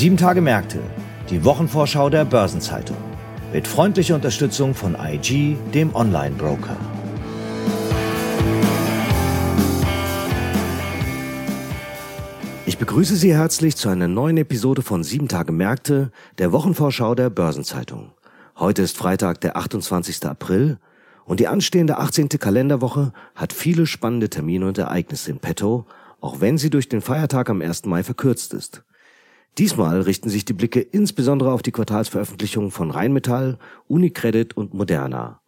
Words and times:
Sieben 0.00 0.16
Tage 0.16 0.40
Märkte, 0.40 0.78
die 1.28 1.44
Wochenvorschau 1.44 2.08
der 2.08 2.24
Börsenzeitung. 2.24 2.96
Mit 3.52 3.68
freundlicher 3.68 4.14
Unterstützung 4.14 4.74
von 4.74 4.96
IG, 4.98 5.58
dem 5.74 5.94
Online-Broker. 5.94 6.74
Ich 12.64 12.78
begrüße 12.78 13.14
Sie 13.14 13.34
herzlich 13.34 13.76
zu 13.76 13.90
einer 13.90 14.08
neuen 14.08 14.38
Episode 14.38 14.80
von 14.80 15.04
Sieben 15.04 15.28
Tage 15.28 15.52
Märkte, 15.52 16.12
der 16.38 16.50
Wochenvorschau 16.50 17.14
der 17.14 17.28
Börsenzeitung. 17.28 18.12
Heute 18.58 18.80
ist 18.80 18.96
Freitag, 18.96 19.42
der 19.42 19.58
28. 19.58 20.24
April 20.24 20.78
und 21.26 21.40
die 21.40 21.46
anstehende 21.46 21.98
18. 21.98 22.30
Kalenderwoche 22.30 23.12
hat 23.34 23.52
viele 23.52 23.84
spannende 23.84 24.30
Termine 24.30 24.66
und 24.66 24.78
Ereignisse 24.78 25.30
in 25.30 25.40
petto, 25.40 25.84
auch 26.22 26.40
wenn 26.40 26.56
sie 26.56 26.70
durch 26.70 26.88
den 26.88 27.02
Feiertag 27.02 27.50
am 27.50 27.60
1. 27.60 27.84
Mai 27.84 28.02
verkürzt 28.02 28.54
ist. 28.54 28.82
Diesmal 29.58 30.00
richten 30.02 30.28
sich 30.28 30.44
die 30.44 30.52
Blicke 30.52 30.80
insbesondere 30.80 31.52
auf 31.52 31.62
die 31.62 31.72
Quartalsveröffentlichungen 31.72 32.70
von 32.70 32.90
Rheinmetall, 32.90 33.58
Unicredit 33.88 34.56
und 34.56 34.74
Moderna. 34.74 35.40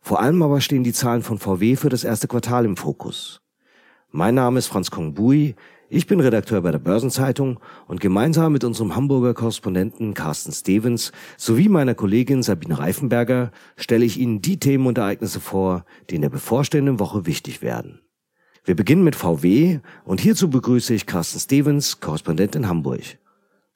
Vor 0.00 0.20
allem 0.20 0.42
aber 0.42 0.60
stehen 0.60 0.84
die 0.84 0.92
Zahlen 0.92 1.22
von 1.22 1.38
VW 1.38 1.76
für 1.76 1.88
das 1.88 2.04
erste 2.04 2.28
Quartal 2.28 2.64
im 2.64 2.76
Fokus. 2.76 3.40
Mein 4.12 4.36
Name 4.36 4.58
ist 4.58 4.68
Franz 4.68 4.90
Kongbui, 4.90 5.56
ich 5.88 6.08
bin 6.08 6.18
Redakteur 6.18 6.62
bei 6.62 6.72
der 6.72 6.80
Börsenzeitung 6.80 7.60
und 7.86 8.00
gemeinsam 8.00 8.52
mit 8.52 8.64
unserem 8.64 8.96
Hamburger 8.96 9.34
Korrespondenten 9.34 10.14
Carsten 10.14 10.50
Stevens 10.50 11.12
sowie 11.36 11.68
meiner 11.68 11.94
Kollegin 11.94 12.42
Sabine 12.42 12.78
Reifenberger 12.78 13.52
stelle 13.76 14.04
ich 14.04 14.18
Ihnen 14.18 14.42
die 14.42 14.58
Themen 14.58 14.86
und 14.86 14.98
Ereignisse 14.98 15.38
vor, 15.38 15.84
die 16.10 16.16
in 16.16 16.22
der 16.22 16.28
bevorstehenden 16.28 16.98
Woche 16.98 17.26
wichtig 17.26 17.62
werden. 17.62 18.00
Wir 18.64 18.74
beginnen 18.74 19.04
mit 19.04 19.14
VW 19.14 19.78
und 20.04 20.20
hierzu 20.20 20.50
begrüße 20.50 20.92
ich 20.92 21.06
Carsten 21.06 21.38
Stevens, 21.38 22.00
Korrespondent 22.00 22.56
in 22.56 22.66
Hamburg. 22.66 23.18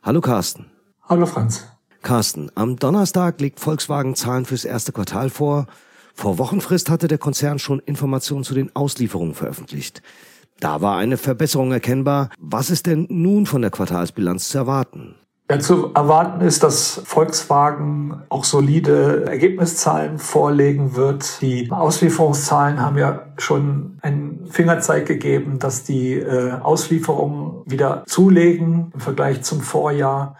Hallo 0.02 0.22
Carsten. 0.22 0.64
Hallo 1.02 1.26
Franz. 1.26 1.66
Carsten, 2.00 2.50
am 2.54 2.76
Donnerstag 2.76 3.38
legt 3.38 3.60
Volkswagen 3.60 4.14
Zahlen 4.14 4.46
fürs 4.46 4.64
erste 4.64 4.92
Quartal 4.92 5.28
vor. 5.28 5.66
Vor 6.14 6.38
Wochenfrist 6.38 6.88
hatte 6.88 7.06
der 7.06 7.18
Konzern 7.18 7.58
schon 7.58 7.80
Informationen 7.80 8.42
zu 8.42 8.54
den 8.54 8.74
Auslieferungen 8.74 9.34
veröffentlicht. 9.34 10.00
Da 10.58 10.80
war 10.80 10.96
eine 10.96 11.18
Verbesserung 11.18 11.72
erkennbar. 11.72 12.30
Was 12.38 12.70
ist 12.70 12.86
denn 12.86 13.08
nun 13.10 13.44
von 13.44 13.60
der 13.60 13.70
Quartalsbilanz 13.70 14.48
zu 14.48 14.56
erwarten? 14.56 15.16
Ja, 15.50 15.58
zu 15.58 15.92
erwarten 15.94 16.42
ist, 16.42 16.62
dass 16.62 17.02
Volkswagen 17.04 18.22
auch 18.28 18.44
solide 18.44 19.24
Ergebniszahlen 19.26 20.20
vorlegen 20.20 20.94
wird. 20.94 21.42
Die 21.42 21.68
Auslieferungszahlen 21.72 22.80
haben 22.80 22.96
ja 22.96 23.26
schon 23.36 23.98
einen 24.00 24.46
Fingerzeig 24.48 25.06
gegeben, 25.06 25.58
dass 25.58 25.82
die 25.82 26.12
äh, 26.12 26.52
Auslieferungen 26.52 27.64
wieder 27.66 28.04
zulegen 28.06 28.92
im 28.94 29.00
Vergleich 29.00 29.42
zum 29.42 29.60
Vorjahr 29.60 30.36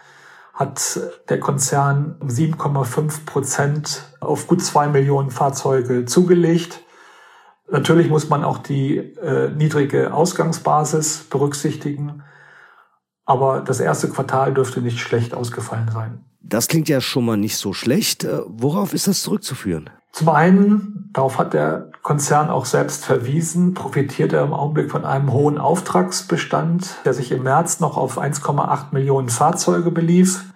hat 0.53 1.01
der 1.27 1.41
Konzern 1.41 2.15
7,5 2.25 3.25
Prozent 3.25 4.03
auf 4.21 4.47
gut 4.47 4.63
zwei 4.63 4.87
Millionen 4.87 5.29
Fahrzeuge 5.29 6.05
zugelegt. 6.05 6.85
Natürlich 7.69 8.09
muss 8.09 8.29
man 8.29 8.45
auch 8.45 8.59
die 8.59 8.95
äh, 8.97 9.49
niedrige 9.49 10.13
Ausgangsbasis 10.13 11.25
berücksichtigen. 11.29 12.23
Aber 13.31 13.61
das 13.61 13.79
erste 13.79 14.09
Quartal 14.09 14.53
dürfte 14.53 14.81
nicht 14.81 14.99
schlecht 14.99 15.33
ausgefallen 15.33 15.89
sein. 15.93 16.19
Das 16.41 16.67
klingt 16.67 16.89
ja 16.89 16.99
schon 16.99 17.23
mal 17.23 17.37
nicht 17.37 17.55
so 17.55 17.71
schlecht. 17.71 18.25
Äh, 18.25 18.41
worauf 18.45 18.93
ist 18.93 19.07
das 19.07 19.21
zurückzuführen? 19.21 19.89
Zum 20.11 20.27
einen, 20.27 21.09
darauf 21.13 21.37
hat 21.37 21.53
der 21.53 21.91
Konzern 22.01 22.49
auch 22.49 22.65
selbst 22.65 23.05
verwiesen, 23.05 23.73
profitiert 23.73 24.33
er 24.33 24.43
im 24.43 24.53
Augenblick 24.53 24.91
von 24.91 25.05
einem 25.05 25.31
hohen 25.31 25.57
Auftragsbestand, 25.57 26.97
der 27.05 27.13
sich 27.13 27.31
im 27.31 27.43
März 27.43 27.79
noch 27.79 27.95
auf 27.95 28.19
1,8 28.19 28.87
Millionen 28.91 29.29
Fahrzeuge 29.29 29.91
belief. 29.91 30.50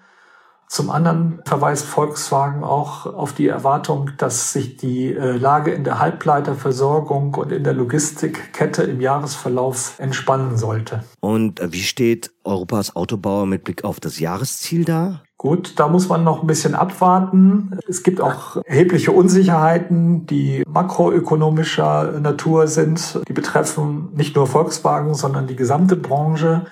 Zum 0.68 0.90
anderen 0.90 1.40
verweist 1.46 1.86
Volkswagen 1.86 2.64
auch 2.64 3.06
auf 3.06 3.34
die 3.34 3.48
Erwartung, 3.48 4.12
dass 4.18 4.52
sich 4.52 4.78
die 4.78 5.14
äh, 5.14 5.38
Lage 5.38 5.72
in 5.72 5.84
der 5.84 6.00
Halbleiterversorgung 6.00 7.36
und 7.36 7.52
in 7.52 7.64
der 7.64 7.74
Logistikkette 7.74 8.84
im 8.84 9.00
Jahresverlauf 9.00 9.96
entspannen 10.00 10.58
sollte. 10.58 11.04
Und 11.20 11.60
äh, 11.60 11.72
wie 11.72 11.84
steht 11.84 12.32
Europas 12.44 12.96
Autobauer 12.96 13.46
mit 13.46 13.64
Blick 13.64 13.84
auf 13.84 14.00
das 14.00 14.20
Jahresziel 14.20 14.86
da? 14.86 15.22
Gut, 15.38 15.74
da 15.78 15.88
muss 15.88 16.08
man 16.08 16.24
noch 16.24 16.42
ein 16.42 16.48
bisschen 16.48 16.76
abwarten. 16.76 17.78
Es 17.88 18.04
gibt 18.04 18.22
auch 18.22 18.58
erhebliche 18.66 19.12
Unsicherheiten, 19.12 20.26
die 20.26 20.64
makroökonomischer 20.68 22.20
Natur 22.20 22.68
sind. 22.68 23.20
Die 23.28 23.34
betreffen 23.34 24.10
nicht 24.14 24.36
nur 24.36 24.48
Volkswagen, 24.48 25.14
sondern 25.14 25.46
die 25.46 25.56
gesamte 25.56 25.98
Branche. 25.98 26.66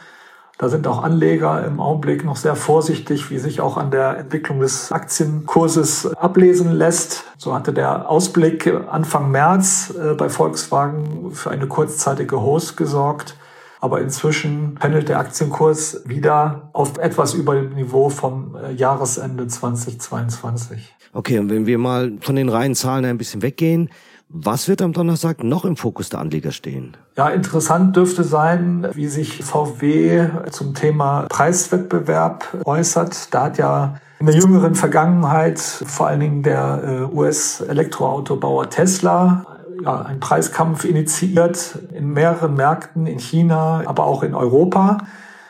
Da 0.64 0.70
sind 0.70 0.88
auch 0.88 1.04
Anleger 1.04 1.68
im 1.68 1.82
Augenblick 1.82 2.24
noch 2.24 2.38
sehr 2.38 2.56
vorsichtig, 2.56 3.30
wie 3.30 3.38
sich 3.38 3.60
auch 3.60 3.76
an 3.76 3.92
der 3.92 4.18
Entwicklung 4.18 4.62
des 4.62 4.94
Aktienkurses 4.94 6.14
ablesen 6.16 6.72
lässt. 6.72 7.26
So 7.38 7.54
hatte 7.54 7.74
der 7.74 8.10
Ausblick 8.10 8.74
Anfang 8.90 9.30
März 9.30 9.94
äh, 9.94 10.14
bei 10.14 10.30
Volkswagen 10.30 11.32
für 11.34 11.52
eine 11.52 11.68
kurzzeitige 11.68 12.40
Host 12.40 12.78
gesorgt. 12.78 13.36
Aber 13.82 14.00
inzwischen 14.00 14.76
pendelt 14.76 15.10
der 15.10 15.20
Aktienkurs 15.20 16.02
wieder 16.06 16.70
auf 16.72 16.98
etwas 16.98 17.34
über 17.34 17.56
dem 17.56 17.74
Niveau 17.74 18.08
vom 18.08 18.56
äh, 18.56 18.72
Jahresende 18.72 19.48
2022. 19.48 20.96
Okay, 21.12 21.40
und 21.40 21.50
wenn 21.50 21.66
wir 21.66 21.78
mal 21.78 22.14
von 22.22 22.38
den 22.38 22.48
reinen 22.48 22.76
Zahlen 22.76 23.04
ein 23.04 23.18
bisschen 23.18 23.42
weggehen, 23.42 23.90
was 24.36 24.68
wird 24.68 24.82
am 24.82 24.94
Donnerstag 24.94 25.44
noch 25.44 25.64
im 25.64 25.78
Fokus 25.78 26.10
der 26.10 26.20
Anleger 26.20 26.52
stehen? 26.52 26.98
Ja, 27.16 27.30
interessant 27.30 27.96
dürfte 27.96 28.24
sein, 28.24 28.88
wie 28.94 29.08
sich 29.08 29.44
VW 29.44 30.28
zum 30.50 30.74
Thema 30.74 31.28
Preiswettbewerb 31.30 32.48
äußert. 32.66 33.32
Da 33.32 33.44
hat 33.44 33.60
ja 33.60 33.96
in 34.20 34.26
der 34.26 34.36
jüngeren 34.36 34.74
Vergangenheit 34.74 35.60
vor 35.60 36.08
allen 36.08 36.20
Dingen 36.20 36.42
der 36.42 37.10
äh, 37.12 37.16
US-Elektroautobauer 37.16 38.72
Tesla 38.72 39.46
ja, 39.84 40.02
einen 40.02 40.20
Preiskampf 40.20 40.84
initiiert 40.84 41.78
in 41.94 42.10
mehreren 42.10 42.56
Märkten 42.56 43.06
in 43.06 43.20
China, 43.20 43.84
aber 43.86 44.06
auch 44.06 44.24
in 44.24 44.34
Europa. 44.34 44.98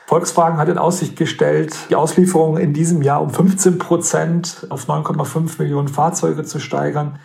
Volkswagen 0.08 0.58
hat 0.58 0.68
in 0.68 0.78
Aussicht 0.78 1.16
gestellt, 1.16 1.74
die 1.90 1.96
Auslieferungen 1.96 2.62
in 2.62 2.74
diesem 2.74 3.02
Jahr 3.02 3.22
um 3.22 3.30
15 3.30 3.78
Prozent 3.78 4.68
auf 4.70 4.90
9,5 4.90 5.60
Millionen 5.60 5.88
Fahrzeuge 5.88 6.44
zu 6.44 6.60
steigern. 6.60 7.20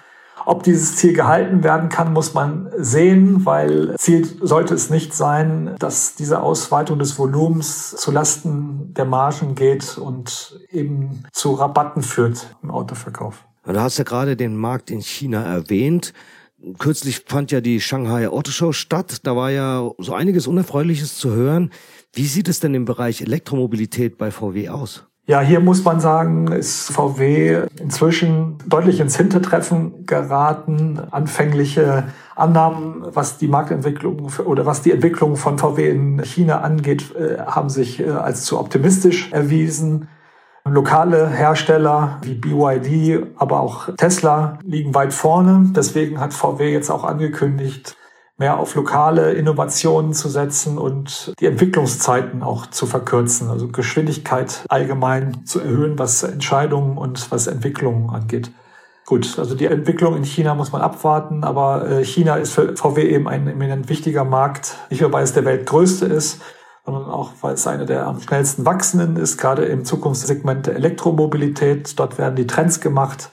Ob 0.49 0.63
dieses 0.63 0.97
Ziel 0.97 1.13
gehalten 1.13 1.63
werden 1.63 1.91
kann, 1.91 2.15
muss 2.15 2.33
man 2.33 2.71
sehen, 2.79 3.45
weil 3.45 3.95
Ziel 3.99 4.27
sollte 4.41 4.73
es 4.73 4.89
nicht 4.89 5.13
sein, 5.13 5.75
dass 5.79 6.15
diese 6.15 6.41
Ausweitung 6.41 6.99
des 6.99 7.19
Volumens 7.19 7.95
zu 7.95 8.11
Lasten 8.11 8.95
der 8.95 9.05
Margen 9.05 9.55
geht 9.55 9.99
und 9.99 10.59
eben 10.71 11.25
zu 11.33 11.53
Rabatten 11.53 12.03
führt 12.03 12.57
im 12.63 12.71
Autoverkauf. 12.71 13.45
Du 13.67 13.79
hast 13.79 13.99
ja 13.99 14.05
gerade 14.05 14.37
den 14.37 14.57
Markt 14.57 14.91
in 14.91 15.03
China 15.03 15.43
erwähnt. 15.43 16.15
Kürzlich 16.79 17.25
fand 17.27 17.51
ja 17.51 17.61
die 17.61 17.79
Shanghai 17.79 18.27
Auto 18.27 18.51
Show 18.51 18.73
statt. 18.73 19.19
Da 19.25 19.37
war 19.37 19.51
ja 19.51 19.91
so 19.99 20.15
einiges 20.15 20.47
Unerfreuliches 20.47 21.19
zu 21.19 21.31
hören. 21.31 21.73
Wie 22.15 22.25
sieht 22.25 22.49
es 22.49 22.59
denn 22.59 22.73
im 22.73 22.87
Bereich 22.87 23.21
Elektromobilität 23.21 24.17
bei 24.17 24.31
VW 24.31 24.71
aus? 24.71 25.08
Ja, 25.29 25.41
hier 25.43 25.61
muss 25.61 25.85
man 25.85 26.01
sagen, 26.01 26.51
ist 26.53 26.91
VW 26.91 27.65
inzwischen 27.79 28.57
deutlich 28.67 28.99
ins 28.99 29.19
Hintertreffen 29.19 30.07
geraten. 30.07 31.03
Anfängliche 31.11 32.05
Annahmen, 32.35 33.05
was 33.13 33.37
die 33.37 33.47
Marktentwicklung 33.47 34.33
oder 34.47 34.65
was 34.65 34.81
die 34.81 34.91
Entwicklung 34.91 35.37
von 35.37 35.59
VW 35.59 35.91
in 35.91 36.25
China 36.25 36.63
angeht, 36.63 37.15
äh, 37.15 37.41
haben 37.41 37.69
sich 37.69 38.01
äh, 38.01 38.09
als 38.09 38.47
zu 38.47 38.59
optimistisch 38.59 39.31
erwiesen. 39.31 40.09
Lokale 40.65 41.29
Hersteller 41.29 42.21
wie 42.23 42.35
BYD, 42.35 43.27
aber 43.37 43.61
auch 43.61 43.91
Tesla 43.99 44.59
liegen 44.65 44.95
weit 44.95 45.13
vorne. 45.13 45.73
Deswegen 45.77 46.21
hat 46.21 46.33
VW 46.33 46.73
jetzt 46.73 46.91
auch 46.91 47.05
angekündigt, 47.05 47.98
mehr 48.39 48.59
auf 48.59 48.75
lokale 48.77 49.33
Innovationen 49.33 50.15
zu 50.15 50.29
setzen 50.29 50.79
und 50.79 51.35
die 51.41 51.47
Entwicklungszeiten 51.47 52.43
auch 52.43 52.67
zu 52.67 52.87
verkürzen, 52.87 53.51
also 53.51 53.69
Geschwindigkeit 53.69 54.65
allgemein 54.69 55.45
zu 55.45 55.61
erhöhen, 55.61 55.99
was 55.99 56.23
Entscheidungen 56.23 56.97
und 56.97 57.31
was 57.33 57.49
Entwicklungen 57.49 58.11
angeht. 58.11 58.53
Gut, 59.07 59.39
also 59.39 59.55
die 59.55 59.67
Entwicklung 59.67 60.17
in 60.17 60.23
China 60.23 60.55
muss 60.55 60.71
man 60.71 60.83
abwarten, 60.83 61.43
aber 61.43 61.89
äh, 61.89 62.05
China 62.05 62.37
ist 62.37 62.53
für 62.53 62.77
VW 62.77 63.09
eben 63.09 63.27
ein 63.27 63.49
eminent 63.49 63.89
wichtiger 63.89 64.23
Markt, 64.25 64.77
nicht 64.91 65.01
nur 65.01 65.13
weil 65.13 65.25
es 65.25 65.33
der 65.33 65.45
weltgrößte 65.45 66.07
ist, 66.07 66.43
sondern 66.85 67.11
auch 67.11 67.33
weil 67.41 67.55
es 67.55 67.67
einer 67.67 67.87
der 67.87 68.07
am 68.07 68.21
schnellsten 68.21 68.67
wachsenden 68.67 69.17
ist, 69.17 69.39
gerade 69.39 69.65
im 69.65 69.85
Zukunftssegment 69.85 70.67
der 70.67 70.77
Elektromobilität. 70.77 71.99
Dort 71.99 72.19
werden 72.19 72.37
die 72.37 72.47
Trends 72.47 72.81
gemacht. 72.81 73.31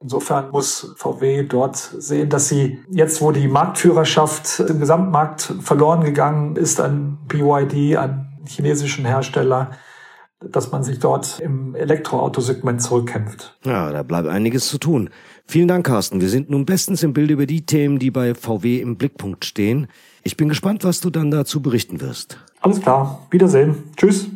Insofern 0.00 0.50
muss 0.50 0.94
VW 0.96 1.42
dort 1.42 1.76
sehen, 1.76 2.28
dass 2.28 2.48
sie 2.48 2.78
jetzt, 2.88 3.20
wo 3.20 3.32
die 3.32 3.48
Marktführerschaft 3.48 4.60
im 4.60 4.78
Gesamtmarkt 4.78 5.54
verloren 5.60 6.04
gegangen 6.04 6.54
ist 6.54 6.80
an 6.80 7.18
BYD, 7.26 7.96
an 7.96 8.38
chinesischen 8.46 9.04
Hersteller, 9.04 9.72
dass 10.40 10.70
man 10.70 10.84
sich 10.84 11.00
dort 11.00 11.40
im 11.40 11.74
Elektroautosegment 11.74 12.80
zurückkämpft. 12.80 13.58
Ja, 13.64 13.90
da 13.90 14.04
bleibt 14.04 14.28
einiges 14.28 14.68
zu 14.68 14.78
tun. 14.78 15.10
Vielen 15.46 15.66
Dank, 15.66 15.86
Carsten. 15.86 16.20
Wir 16.20 16.28
sind 16.28 16.48
nun 16.48 16.64
bestens 16.64 17.02
im 17.02 17.12
Bild 17.12 17.30
über 17.30 17.46
die 17.46 17.66
Themen, 17.66 17.98
die 17.98 18.12
bei 18.12 18.34
VW 18.34 18.80
im 18.80 18.96
Blickpunkt 18.96 19.44
stehen. 19.44 19.88
Ich 20.22 20.36
bin 20.36 20.48
gespannt, 20.48 20.84
was 20.84 21.00
du 21.00 21.10
dann 21.10 21.32
dazu 21.32 21.60
berichten 21.60 22.00
wirst. 22.00 22.38
Alles 22.60 22.80
klar. 22.80 23.26
Wiedersehen. 23.30 23.82
Tschüss. 23.96 24.28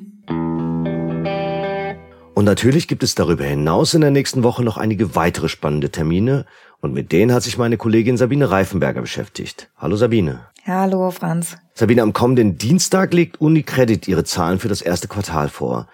Und 2.42 2.46
natürlich 2.46 2.88
gibt 2.88 3.04
es 3.04 3.14
darüber 3.14 3.44
hinaus 3.44 3.94
in 3.94 4.00
der 4.00 4.10
nächsten 4.10 4.42
Woche 4.42 4.64
noch 4.64 4.76
einige 4.76 5.14
weitere 5.14 5.48
spannende 5.48 5.90
Termine. 5.90 6.44
Und 6.80 6.92
mit 6.92 7.12
denen 7.12 7.32
hat 7.32 7.44
sich 7.44 7.56
meine 7.56 7.76
Kollegin 7.76 8.16
Sabine 8.16 8.50
Reifenberger 8.50 9.00
beschäftigt. 9.00 9.70
Hallo 9.78 9.94
Sabine. 9.94 10.40
Hallo 10.66 11.12
Franz. 11.12 11.56
Sabine, 11.74 12.02
am 12.02 12.12
kommenden 12.12 12.58
Dienstag 12.58 13.14
legt 13.14 13.40
UniCredit 13.40 14.08
ihre 14.08 14.24
Zahlen 14.24 14.58
für 14.58 14.66
das 14.66 14.82
erste 14.82 15.06
Quartal 15.06 15.48
vor. 15.48 15.86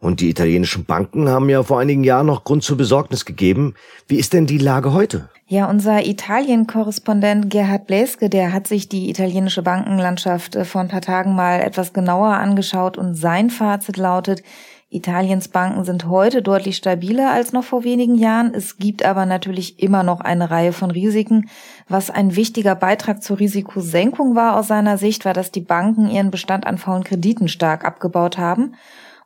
Und 0.00 0.18
die 0.18 0.28
italienischen 0.28 0.86
Banken 0.86 1.28
haben 1.28 1.48
ja 1.48 1.62
vor 1.62 1.78
einigen 1.78 2.02
Jahren 2.02 2.26
noch 2.26 2.42
Grund 2.42 2.64
zur 2.64 2.76
Besorgnis 2.76 3.24
gegeben. 3.24 3.74
Wie 4.08 4.16
ist 4.16 4.32
denn 4.32 4.46
die 4.46 4.58
Lage 4.58 4.92
heute? 4.92 5.28
Ja, 5.46 5.70
unser 5.70 6.04
Italien-Korrespondent 6.04 7.48
Gerhard 7.48 7.86
Bläske, 7.86 8.28
der 8.28 8.52
hat 8.52 8.66
sich 8.66 8.88
die 8.88 9.08
italienische 9.08 9.62
Bankenlandschaft 9.62 10.56
äh, 10.56 10.64
vor 10.64 10.80
ein 10.80 10.88
paar 10.88 11.02
Tagen 11.02 11.36
mal 11.36 11.60
etwas 11.60 11.92
genauer 11.92 12.34
angeschaut 12.34 12.98
und 12.98 13.14
sein 13.14 13.50
Fazit 13.50 13.98
lautet, 13.98 14.42
Italiens 14.92 15.48
Banken 15.48 15.84
sind 15.84 16.06
heute 16.06 16.42
deutlich 16.42 16.76
stabiler 16.76 17.32
als 17.32 17.54
noch 17.54 17.64
vor 17.64 17.82
wenigen 17.82 18.14
Jahren. 18.14 18.52
Es 18.54 18.76
gibt 18.76 19.04
aber 19.04 19.24
natürlich 19.24 19.82
immer 19.82 20.02
noch 20.02 20.20
eine 20.20 20.50
Reihe 20.50 20.74
von 20.74 20.90
Risiken. 20.90 21.48
Was 21.88 22.10
ein 22.10 22.36
wichtiger 22.36 22.74
Beitrag 22.74 23.22
zur 23.22 23.38
Risikosenkung 23.38 24.36
war 24.36 24.58
aus 24.58 24.68
seiner 24.68 24.98
Sicht, 24.98 25.24
war, 25.24 25.32
dass 25.32 25.50
die 25.50 25.62
Banken 25.62 26.10
ihren 26.10 26.30
Bestand 26.30 26.66
an 26.66 26.76
faulen 26.76 27.04
Krediten 27.04 27.48
stark 27.48 27.86
abgebaut 27.86 28.36
haben. 28.36 28.74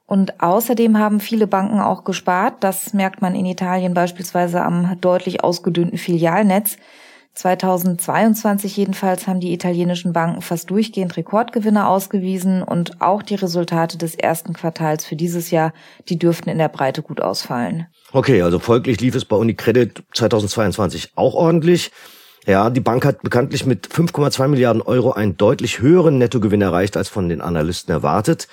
Und 0.07 0.41
außerdem 0.41 0.99
haben 0.99 1.19
viele 1.19 1.49
Banken 1.49 1.81
auch 1.81 2.05
gespart. 2.05 2.63
Das 2.63 2.95
merkt 2.95 3.21
man 3.21 3.35
in 3.35 3.45
Italien 3.45 3.93
beispielsweise 3.93 4.63
am 4.63 4.97
deutlich 5.01 5.43
ausgedünnten 5.43 5.99
Filialnetz. 5.99 6.77
2022 7.37 8.77
jedenfalls 8.79 9.27
haben 9.27 9.41
die 9.41 9.53
italienischen 9.53 10.15
Banken 10.15 10.41
fast 10.41 10.71
durchgehend 10.71 11.17
Rekordgewinne 11.19 11.87
ausgewiesen 11.87 12.63
und 12.63 13.03
auch 13.03 13.23
die 13.23 13.35
Resultate 13.35 13.99
des 13.99 14.15
ersten 14.15 14.55
Quartals 14.55 15.05
für 15.05 15.17
dieses 15.17 15.51
Jahr, 15.51 15.75
die 16.09 16.19
dürften 16.19 16.49
in 16.49 16.57
der 16.57 16.69
Breite 16.69 17.03
gut 17.03 17.21
ausfallen. 17.21 17.87
Okay, 18.13 18.41
also 18.41 18.59
folglich 18.59 19.01
lief 19.03 19.15
es 19.15 19.27
bei 19.27 19.37
UniCredit 19.37 20.03
2022 20.15 21.13
auch 21.15 21.35
ordentlich. 21.35 21.93
Ja, 22.47 22.71
die 22.71 22.81
Bank 22.81 23.05
hat 23.05 23.23
bekanntlich 23.23 23.67
mit 23.67 23.87
5,2 23.87 24.49
Milliarden 24.49 24.81
Euro 24.81 25.13
einen 25.13 25.37
deutlich 25.37 25.81
höheren 25.81 26.17
Nettogewinn 26.17 26.63
erreicht 26.63 26.97
als 26.97 27.11
von 27.11 27.29
den 27.29 27.43
Analysten 27.43 27.93
erwartet. 27.93 28.49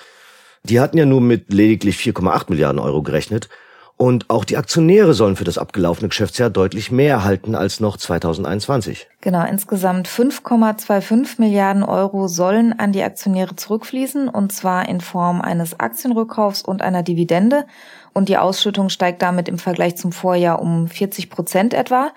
Die 0.64 0.80
hatten 0.80 0.98
ja 0.98 1.06
nur 1.06 1.22
mit 1.22 1.52
lediglich 1.52 1.96
4,8 1.96 2.46
Milliarden 2.50 2.80
Euro 2.80 3.02
gerechnet. 3.02 3.48
Und 3.96 4.28
auch 4.28 4.44
die 4.44 4.56
Aktionäre 4.56 5.14
sollen 5.14 5.36
für 5.36 5.44
das 5.44 5.56
abgelaufene 5.56 6.08
Geschäftsjahr 6.08 6.50
deutlich 6.50 6.90
mehr 6.90 7.14
erhalten 7.14 7.54
als 7.54 7.78
noch 7.78 7.96
2021. 7.96 9.06
Genau, 9.20 9.46
insgesamt 9.46 10.08
5,25 10.08 11.40
Milliarden 11.40 11.84
Euro 11.84 12.26
sollen 12.26 12.76
an 12.76 12.90
die 12.90 13.04
Aktionäre 13.04 13.54
zurückfließen, 13.54 14.28
und 14.28 14.52
zwar 14.52 14.88
in 14.88 15.00
Form 15.00 15.40
eines 15.40 15.78
Aktienrückkaufs 15.78 16.62
und 16.62 16.82
einer 16.82 17.04
Dividende. 17.04 17.66
Und 18.12 18.28
die 18.28 18.36
Ausschüttung 18.36 18.88
steigt 18.88 19.22
damit 19.22 19.48
im 19.48 19.58
Vergleich 19.58 19.96
zum 19.96 20.10
Vorjahr 20.10 20.60
um 20.60 20.88
40 20.88 21.30
Prozent 21.30 21.72
etwa. 21.72 22.10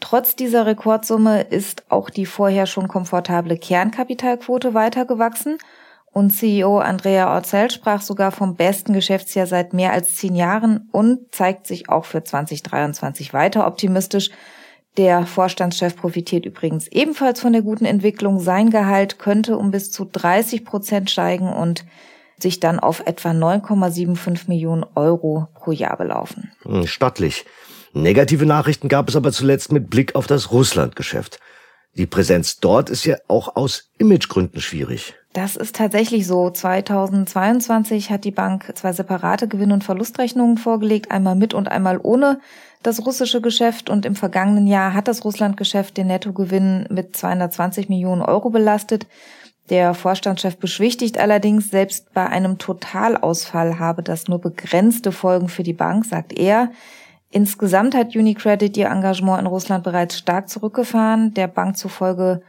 Trotz 0.00 0.34
dieser 0.34 0.66
Rekordsumme 0.66 1.42
ist 1.42 1.84
auch 1.90 2.10
die 2.10 2.26
vorher 2.26 2.66
schon 2.66 2.88
komfortable 2.88 3.56
Kernkapitalquote 3.56 4.74
weiter 4.74 5.04
gewachsen 5.04 5.58
und 6.12 6.30
CEO 6.30 6.78
Andrea 6.78 7.32
Orzel 7.34 7.70
sprach 7.70 8.02
sogar 8.02 8.32
vom 8.32 8.56
besten 8.56 8.92
Geschäftsjahr 8.92 9.46
seit 9.46 9.72
mehr 9.72 9.92
als 9.92 10.16
zehn 10.16 10.34
Jahren 10.34 10.88
und 10.92 11.32
zeigt 11.32 11.66
sich 11.66 11.88
auch 11.88 12.04
für 12.04 12.24
2023 12.24 13.32
weiter 13.32 13.66
optimistisch. 13.66 14.30
Der 14.96 15.24
Vorstandschef 15.24 15.96
profitiert 15.96 16.46
übrigens 16.46 16.88
ebenfalls 16.88 17.40
von 17.40 17.52
der 17.52 17.62
guten 17.62 17.84
Entwicklung. 17.84 18.40
Sein 18.40 18.70
Gehalt 18.70 19.18
könnte 19.18 19.56
um 19.56 19.70
bis 19.70 19.92
zu 19.92 20.04
30 20.04 20.64
Prozent 20.64 21.10
steigen 21.10 21.52
und 21.52 21.84
sich 22.38 22.58
dann 22.58 22.80
auf 22.80 23.00
etwa 23.06 23.30
9,75 23.30 24.48
Millionen 24.48 24.84
Euro 24.96 25.46
pro 25.54 25.70
Jahr 25.70 25.96
belaufen. 25.96 26.50
Hm, 26.62 26.86
stattlich. 26.86 27.44
Negative 27.92 28.46
Nachrichten 28.46 28.88
gab 28.88 29.08
es 29.08 29.16
aber 29.16 29.30
zuletzt 29.32 29.70
mit 29.72 29.90
Blick 29.90 30.14
auf 30.14 30.26
das 30.26 30.50
Russlandgeschäft. 30.50 31.38
Die 31.94 32.06
Präsenz 32.06 32.58
dort 32.60 32.88
ist 32.88 33.04
ja 33.04 33.16
auch 33.28 33.56
aus 33.56 33.90
Imagegründen 33.98 34.60
schwierig. 34.60 35.14
Das 35.32 35.54
ist 35.54 35.76
tatsächlich 35.76 36.26
so. 36.26 36.50
2022 36.50 38.10
hat 38.10 38.24
die 38.24 38.32
Bank 38.32 38.72
zwei 38.74 38.92
separate 38.92 39.46
Gewinn- 39.46 39.70
und 39.70 39.84
Verlustrechnungen 39.84 40.58
vorgelegt, 40.58 41.12
einmal 41.12 41.36
mit 41.36 41.54
und 41.54 41.68
einmal 41.68 42.00
ohne 42.02 42.40
das 42.82 43.06
russische 43.06 43.40
Geschäft. 43.40 43.90
Und 43.90 44.04
im 44.06 44.16
vergangenen 44.16 44.66
Jahr 44.66 44.92
hat 44.92 45.06
das 45.06 45.24
Russlandgeschäft 45.24 45.96
den 45.96 46.08
Nettogewinn 46.08 46.86
mit 46.90 47.16
220 47.16 47.88
Millionen 47.88 48.22
Euro 48.22 48.50
belastet. 48.50 49.06
Der 49.68 49.94
Vorstandschef 49.94 50.56
beschwichtigt 50.56 51.16
allerdings, 51.16 51.70
selbst 51.70 52.12
bei 52.12 52.26
einem 52.26 52.58
Totalausfall 52.58 53.78
habe 53.78 54.02
das 54.02 54.26
nur 54.26 54.40
begrenzte 54.40 55.12
Folgen 55.12 55.48
für 55.48 55.62
die 55.62 55.72
Bank, 55.72 56.06
sagt 56.06 56.32
er. 56.32 56.72
Insgesamt 57.30 57.94
hat 57.94 58.16
UniCredit 58.16 58.76
ihr 58.76 58.88
Engagement 58.88 59.38
in 59.38 59.46
Russland 59.46 59.84
bereits 59.84 60.18
stark 60.18 60.48
zurückgefahren. 60.48 61.34
Der 61.34 61.46
Bank 61.46 61.76
zufolge 61.76 62.42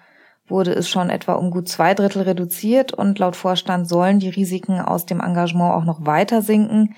wurde 0.51 0.73
es 0.73 0.87
schon 0.89 1.09
etwa 1.09 1.33
um 1.33 1.49
gut 1.49 1.67
zwei 1.67 1.93
Drittel 1.95 2.21
reduziert 2.23 2.93
und 2.93 3.17
laut 3.17 3.35
Vorstand 3.35 3.89
sollen 3.89 4.19
die 4.19 4.29
Risiken 4.29 4.79
aus 4.79 5.05
dem 5.05 5.19
Engagement 5.19 5.73
auch 5.73 5.85
noch 5.85 6.05
weiter 6.05 6.41
sinken. 6.41 6.95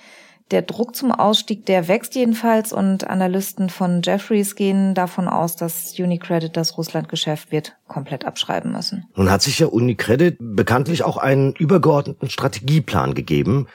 Der 0.51 0.61
Druck 0.61 0.95
zum 0.95 1.11
Ausstieg, 1.11 1.65
der 1.65 1.87
wächst 1.87 2.15
jedenfalls 2.15 2.73
und 2.73 3.09
Analysten 3.09 3.69
von 3.69 4.01
Jeffries 4.03 4.55
gehen 4.55 4.93
davon 4.93 5.27
aus, 5.27 5.55
dass 5.55 5.97
UniCredit 5.97 6.55
das 6.55 6.77
Russlandgeschäft 6.77 7.51
wird 7.51 7.75
komplett 7.87 8.25
abschreiben 8.25 8.71
müssen. 8.71 9.05
Nun 9.15 9.31
hat 9.31 9.41
sich 9.41 9.59
ja 9.59 9.67
UniCredit 9.67 10.37
bekanntlich 10.39 11.03
auch 11.03 11.17
einen 11.17 11.53
übergeordneten 11.53 12.29
Strategieplan 12.29 13.13
gegeben, 13.13 13.67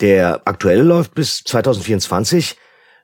der 0.00 0.42
aktuell 0.44 0.80
läuft 0.80 1.14
bis 1.14 1.42
2024. 1.44 2.56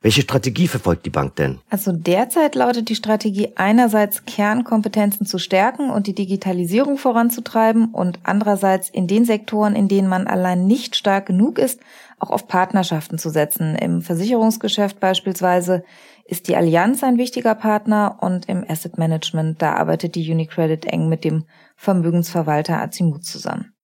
Welche 0.02 0.23
Strategie 0.23 0.67
verfolgt 0.67 1.05
die 1.05 1.11
Bank 1.11 1.37
denn? 1.37 1.58
Also 1.69 1.93
derzeit 1.93 2.55
lautet 2.55 2.88
die 2.88 2.94
Strategie 2.94 3.52
einerseits 3.56 4.25
Kernkompetenzen 4.25 5.26
zu 5.26 5.38
stärken 5.38 5.91
und 5.91 6.06
die 6.06 6.14
Digitalisierung 6.14 6.97
voranzutreiben 6.97 7.93
und 7.93 8.19
andererseits 8.23 8.88
in 8.88 9.06
den 9.06 9.26
Sektoren, 9.26 9.76
in 9.76 9.88
denen 9.88 10.08
man 10.08 10.26
allein 10.26 10.67
nicht 10.67 10.97
stark 10.97 11.26
genug 11.26 11.58
ist, 11.58 11.81
auch 12.19 12.31
auf 12.31 12.49
Partnerschaften 12.49 13.19
zu 13.19 13.29
setzen. 13.29 13.75
Im 13.75 14.00
Versicherungsgeschäft 14.00 15.00
beispielsweise 15.00 15.85
ist 16.25 16.49
die 16.49 16.56
Allianz 16.56 17.03
ein 17.03 17.19
wichtiger 17.19 17.55
Partner 17.55 18.17
und 18.20 18.49
im 18.49 18.64
Asset 18.67 18.96
Management, 18.96 19.61
da 19.61 19.75
arbeitet 19.75 20.14
die 20.14 20.32
UniCredit 20.32 20.87
eng 20.87 21.11
mit 21.11 21.25
dem 21.25 21.44
Vermögensverwalter 21.77 22.81
Azimut 22.81 23.24
zusammen. 23.24 23.74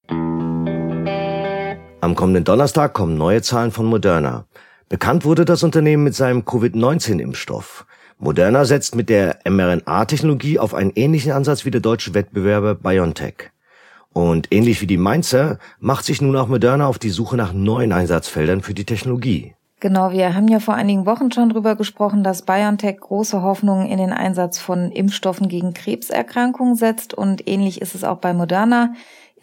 Am 2.01 2.15
kommenden 2.15 2.45
Donnerstag 2.45 2.95
kommen 2.95 3.19
neue 3.19 3.43
Zahlen 3.43 3.71
von 3.71 3.85
Moderna. 3.85 4.47
Bekannt 4.89 5.25
wurde 5.25 5.45
das 5.45 5.65
Unternehmen 5.65 6.05
mit 6.05 6.15
seinem 6.15 6.45
Covid-19-Impfstoff. 6.45 7.87
Moderna 8.19 8.65
setzt 8.65 8.95
mit 8.95 9.09
der 9.09 9.41
mRNA-Technologie 9.45 10.61
auf 10.61 10.75
einen 10.75 10.93
ähnlichen 10.95 11.33
Ansatz 11.33 11.65
wie 11.65 11.73
der 11.73 11.81
deutsche 11.81 12.15
Wettbewerber 12.15 12.77
BioNTech. 12.77 13.51
Und 14.13 14.47
ähnlich 14.53 14.81
wie 14.81 14.87
die 14.87 14.97
Mainzer 14.97 15.59
macht 15.81 16.05
sich 16.05 16.23
nun 16.23 16.37
auch 16.37 16.47
Moderna 16.47 16.87
auf 16.87 17.01
die 17.01 17.11
Suche 17.11 17.37
nach 17.37 17.53
neuen 17.53 17.93
Einsatzfeldern 17.93 18.63
für 18.63 18.75
die 18.75 18.85
Technologie. 18.85 19.55
Genau, 19.81 20.13
wir 20.13 20.35
haben 20.35 20.49
ja 20.49 20.61
vor 20.61 20.75
einigen 20.75 21.05
Wochen 21.05 21.33
schon 21.33 21.51
drüber 21.51 21.75
gesprochen, 21.75 22.23
dass 22.23 22.43
BioNTech 22.43 22.99
große 23.01 23.43
Hoffnungen 23.43 23.89
in 23.89 23.99
den 23.99 24.13
Einsatz 24.13 24.59
von 24.59 24.93
Impfstoffen 24.93 25.49
gegen 25.49 25.75
Krebserkrankungen 25.75 26.77
setzt 26.77 27.13
und 27.13 27.47
ähnlich 27.49 27.83
ist 27.83 27.97
es 27.97 28.05
auch 28.05 28.19
bei 28.19 28.33
Moderna. 28.33 28.95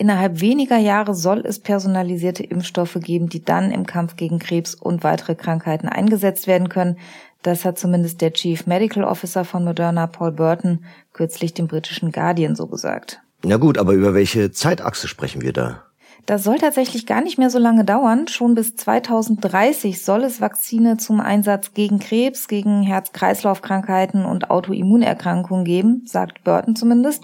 Innerhalb 0.03 0.41
weniger 0.41 0.75
Jahre 0.75 1.15
soll 1.15 1.45
es 1.45 1.59
personalisierte 1.59 2.43
Impfstoffe 2.43 2.97
geben, 2.99 3.29
die 3.29 3.41
dann 3.41 3.71
im 3.71 3.85
Kampf 3.85 4.17
gegen 4.17 4.37
Krebs 4.37 4.75
und 4.75 5.01
weitere 5.01 5.33
Krankheiten 5.33 5.87
eingesetzt 5.87 6.45
werden 6.45 6.67
können. 6.67 6.97
Das 7.41 7.63
hat 7.63 7.79
zumindest 7.79 8.19
der 8.19 8.33
Chief 8.33 8.67
Medical 8.67 9.05
Officer 9.05 9.45
von 9.45 9.63
Moderna, 9.63 10.07
Paul 10.07 10.33
Burton, 10.33 10.83
kürzlich 11.13 11.53
dem 11.53 11.67
britischen 11.67 12.11
Guardian 12.11 12.57
so 12.57 12.67
gesagt. 12.67 13.21
Na 13.45 13.55
gut, 13.55 13.77
aber 13.77 13.93
über 13.93 14.13
welche 14.13 14.51
Zeitachse 14.51 15.07
sprechen 15.07 15.41
wir 15.41 15.53
da? 15.53 15.83
Das 16.25 16.43
soll 16.43 16.57
tatsächlich 16.57 17.05
gar 17.05 17.21
nicht 17.21 17.37
mehr 17.37 17.49
so 17.49 17.57
lange 17.57 17.85
dauern. 17.85 18.27
Schon 18.27 18.55
bis 18.55 18.75
2030 18.75 20.03
soll 20.03 20.25
es 20.25 20.41
Vakzine 20.41 20.97
zum 20.97 21.21
Einsatz 21.21 21.73
gegen 21.73 21.99
Krebs, 21.99 22.49
gegen 22.49 22.83
Herz-Kreislauf-Krankheiten 22.83 24.25
und 24.25 24.49
Autoimmunerkrankungen 24.49 25.63
geben, 25.63 26.01
sagt 26.05 26.43
Burton 26.43 26.75
zumindest. 26.75 27.23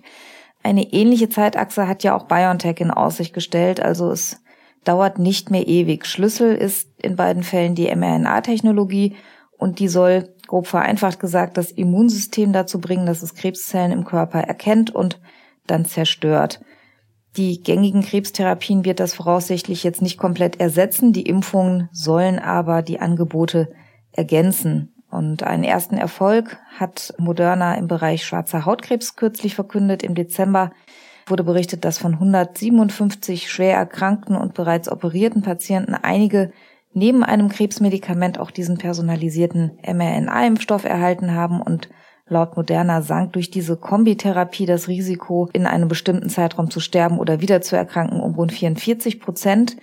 Eine 0.61 0.91
ähnliche 0.93 1.29
Zeitachse 1.29 1.87
hat 1.87 2.03
ja 2.03 2.15
auch 2.15 2.23
BioNTech 2.23 2.79
in 2.79 2.91
Aussicht 2.91 3.33
gestellt, 3.33 3.79
also 3.79 4.11
es 4.11 4.41
dauert 4.83 5.19
nicht 5.19 5.51
mehr 5.51 5.67
ewig. 5.67 6.05
Schlüssel 6.05 6.55
ist 6.55 6.89
in 7.01 7.15
beiden 7.15 7.43
Fällen 7.43 7.75
die 7.75 7.93
mRNA-Technologie 7.93 9.15
und 9.57 9.79
die 9.79 9.87
soll, 9.87 10.33
grob 10.47 10.67
vereinfacht 10.67 11.19
gesagt, 11.19 11.57
das 11.57 11.71
Immunsystem 11.71 12.53
dazu 12.53 12.79
bringen, 12.79 13.05
dass 13.05 13.21
es 13.21 13.35
Krebszellen 13.35 13.91
im 13.91 14.05
Körper 14.05 14.39
erkennt 14.39 14.93
und 14.93 15.19
dann 15.67 15.85
zerstört. 15.85 16.61
Die 17.37 17.61
gängigen 17.61 18.01
Krebstherapien 18.01 18.85
wird 18.85 18.99
das 18.99 19.13
voraussichtlich 19.13 19.83
jetzt 19.83 20.01
nicht 20.01 20.17
komplett 20.17 20.59
ersetzen. 20.59 21.13
Die 21.13 21.23
Impfungen 21.23 21.89
sollen 21.91 22.39
aber 22.39 22.81
die 22.81 22.99
Angebote 22.99 23.71
ergänzen. 24.11 24.93
Und 25.09 25.43
einen 25.43 25.63
ersten 25.63 25.97
Erfolg 25.97 26.57
hat 26.77 27.13
Moderna 27.17 27.75
im 27.75 27.87
Bereich 27.87 28.23
schwarzer 28.23 28.65
Hautkrebs 28.65 29.15
kürzlich 29.15 29.55
verkündet. 29.55 30.03
Im 30.03 30.15
Dezember 30.15 30.71
wurde 31.27 31.43
berichtet, 31.43 31.85
dass 31.85 31.97
von 31.97 32.13
157 32.13 33.51
schwer 33.51 33.75
erkrankten 33.75 34.35
und 34.35 34.53
bereits 34.53 34.91
operierten 34.91 35.41
Patienten 35.41 35.95
einige 35.95 36.51
neben 36.93 37.23
einem 37.23 37.49
Krebsmedikament 37.49 38.39
auch 38.39 38.51
diesen 38.51 38.77
personalisierten 38.77 39.79
mRNA-Impfstoff 39.83 40.85
erhalten 40.85 41.33
haben 41.33 41.61
und 41.61 41.89
Laut 42.31 42.55
Moderna 42.55 43.01
sank 43.01 43.33
durch 43.33 43.49
diese 43.49 43.75
Kombitherapie 43.75 44.67
das 44.67 44.87
Risiko, 44.87 45.49
in 45.51 45.65
einem 45.65 45.87
bestimmten 45.87 46.29
Zeitraum 46.29 46.69
zu 46.69 46.79
sterben 46.79 47.17
oder 47.17 47.41
wieder 47.41 47.61
zu 47.61 47.75
erkranken, 47.75 48.19
um 48.21 48.35
rund 48.35 48.53
44 48.53 49.19
Prozent. 49.19 49.77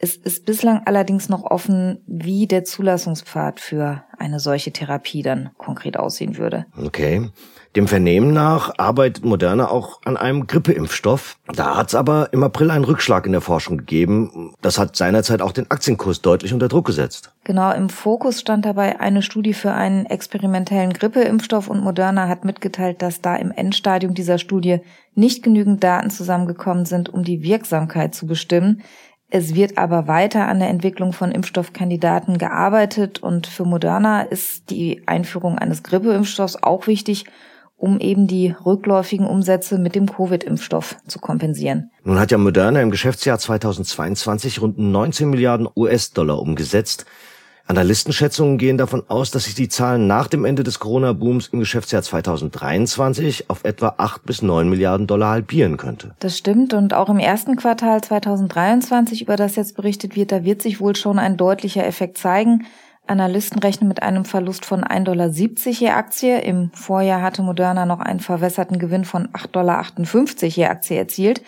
Es 0.00 0.14
ist 0.14 0.46
bislang 0.46 0.82
allerdings 0.84 1.28
noch 1.28 1.42
offen, 1.42 1.98
wie 2.06 2.46
der 2.46 2.62
Zulassungspfad 2.62 3.58
für 3.58 4.04
eine 4.16 4.38
solche 4.38 4.72
Therapie 4.72 5.22
dann 5.22 5.50
konkret 5.58 5.96
aussehen 5.96 6.38
würde. 6.38 6.66
Okay. 6.76 7.30
Dem 7.76 7.86
Vernehmen 7.86 8.32
nach 8.32 8.72
arbeitet 8.78 9.24
Moderna 9.24 9.70
auch 9.70 10.00
an 10.04 10.16
einem 10.16 10.46
Grippeimpfstoff. 10.46 11.36
Da 11.54 11.76
hat 11.76 11.88
es 11.88 11.94
aber 11.94 12.32
im 12.32 12.42
April 12.42 12.70
einen 12.70 12.84
Rückschlag 12.84 13.26
in 13.26 13.32
der 13.32 13.40
Forschung 13.40 13.76
gegeben. 13.76 14.54
Das 14.62 14.78
hat 14.78 14.96
seinerzeit 14.96 15.42
auch 15.42 15.52
den 15.52 15.70
Aktienkurs 15.70 16.22
deutlich 16.22 16.52
unter 16.52 16.68
Druck 16.68 16.86
gesetzt. 16.86 17.32
Genau, 17.44 17.72
im 17.72 17.88
Fokus 17.88 18.40
stand 18.40 18.64
dabei 18.64 19.00
eine 19.00 19.22
Studie 19.22 19.52
für 19.52 19.72
einen 19.72 20.06
experimentellen 20.06 20.92
Grippeimpfstoff 20.92 21.68
und 21.68 21.82
Moderna 21.82 22.28
hat 22.28 22.44
mitgeteilt, 22.44 23.02
dass 23.02 23.20
da 23.20 23.36
im 23.36 23.50
Endstadium 23.50 24.14
dieser 24.14 24.38
Studie 24.38 24.80
nicht 25.14 25.42
genügend 25.42 25.82
Daten 25.84 26.10
zusammengekommen 26.10 26.84
sind, 26.84 27.12
um 27.12 27.24
die 27.24 27.42
Wirksamkeit 27.42 28.14
zu 28.14 28.26
bestimmen. 28.26 28.82
Es 29.30 29.54
wird 29.54 29.76
aber 29.76 30.08
weiter 30.08 30.48
an 30.48 30.58
der 30.58 30.70
Entwicklung 30.70 31.12
von 31.12 31.32
Impfstoffkandidaten 31.32 32.38
gearbeitet 32.38 33.22
und 33.22 33.46
für 33.46 33.64
Moderna 33.64 34.22
ist 34.22 34.70
die 34.70 35.02
Einführung 35.06 35.58
eines 35.58 35.82
Grippeimpfstoffs 35.82 36.56
auch 36.62 36.86
wichtig, 36.86 37.26
um 37.76 38.00
eben 38.00 38.26
die 38.26 38.54
rückläufigen 38.64 39.26
Umsätze 39.26 39.78
mit 39.78 39.94
dem 39.94 40.06
Covid-Impfstoff 40.06 40.96
zu 41.06 41.18
kompensieren. 41.18 41.90
Nun 42.04 42.18
hat 42.18 42.30
ja 42.30 42.38
Moderna 42.38 42.80
im 42.80 42.90
Geschäftsjahr 42.90 43.38
2022 43.38 44.62
rund 44.62 44.78
19 44.78 45.28
Milliarden 45.28 45.68
US-Dollar 45.76 46.40
umgesetzt. 46.40 47.04
Analystenschätzungen 47.68 48.56
gehen 48.56 48.78
davon 48.78 49.04
aus, 49.08 49.30
dass 49.30 49.44
sich 49.44 49.54
die 49.54 49.68
Zahlen 49.68 50.06
nach 50.06 50.26
dem 50.26 50.46
Ende 50.46 50.62
des 50.62 50.78
Corona-Booms 50.78 51.48
im 51.48 51.60
Geschäftsjahr 51.60 52.02
2023 52.02 53.50
auf 53.50 53.64
etwa 53.64 53.94
8 53.98 54.24
bis 54.24 54.40
9 54.40 54.68
Milliarden 54.68 55.06
Dollar 55.06 55.30
halbieren 55.30 55.76
könnte. 55.76 56.14
Das 56.18 56.38
stimmt 56.38 56.72
und 56.72 56.94
auch 56.94 57.10
im 57.10 57.18
ersten 57.18 57.56
Quartal 57.56 58.00
2023, 58.00 59.20
über 59.20 59.36
das 59.36 59.56
jetzt 59.56 59.76
berichtet 59.76 60.16
wird, 60.16 60.32
da 60.32 60.44
wird 60.44 60.62
sich 60.62 60.80
wohl 60.80 60.96
schon 60.96 61.18
ein 61.18 61.36
deutlicher 61.36 61.86
Effekt 61.86 62.16
zeigen. 62.16 62.64
Analysten 63.06 63.58
rechnen 63.58 63.88
mit 63.88 64.02
einem 64.02 64.24
Verlust 64.24 64.64
von 64.64 64.84
1,70 64.84 65.04
Dollar 65.04 65.28
je 65.28 65.88
Aktie. 65.90 66.40
Im 66.40 66.70
Vorjahr 66.72 67.22
hatte 67.22 67.42
Moderna 67.42 67.86
noch 67.86 68.00
einen 68.00 68.20
verwässerten 68.20 68.78
Gewinn 68.78 69.04
von 69.04 69.28
8,58 69.28 69.50
Dollar 69.52 69.84
je 70.40 70.66
Aktie 70.66 70.96
erzielt. 70.96 71.42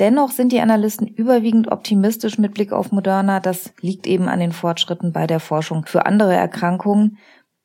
Dennoch 0.00 0.30
sind 0.30 0.50
die 0.50 0.60
Analysten 0.60 1.06
überwiegend 1.06 1.70
optimistisch 1.70 2.38
mit 2.38 2.54
Blick 2.54 2.72
auf 2.72 2.90
Moderna. 2.90 3.38
Das 3.38 3.74
liegt 3.82 4.06
eben 4.06 4.28
an 4.28 4.40
den 4.40 4.52
Fortschritten 4.52 5.12
bei 5.12 5.26
der 5.26 5.40
Forschung 5.40 5.84
für 5.84 6.06
andere 6.06 6.34
Erkrankungen. 6.34 7.18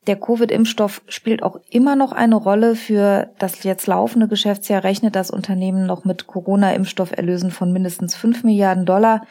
Der 0.06 0.20
Covid-Impfstoff 0.20 1.02
spielt 1.08 1.42
auch 1.42 1.58
immer 1.70 1.96
noch 1.96 2.12
eine 2.12 2.36
Rolle. 2.36 2.76
Für 2.76 3.32
das 3.38 3.64
jetzt 3.64 3.86
laufende 3.86 4.28
Geschäftsjahr 4.28 4.84
rechnet 4.84 5.16
das 5.16 5.30
Unternehmen 5.30 5.86
noch 5.86 6.04
mit 6.04 6.26
Corona-Impfstofferlösen 6.26 7.50
von 7.50 7.72
mindestens 7.72 8.14
5 8.14 8.44
Milliarden 8.44 8.84
Dollar. 8.84 9.22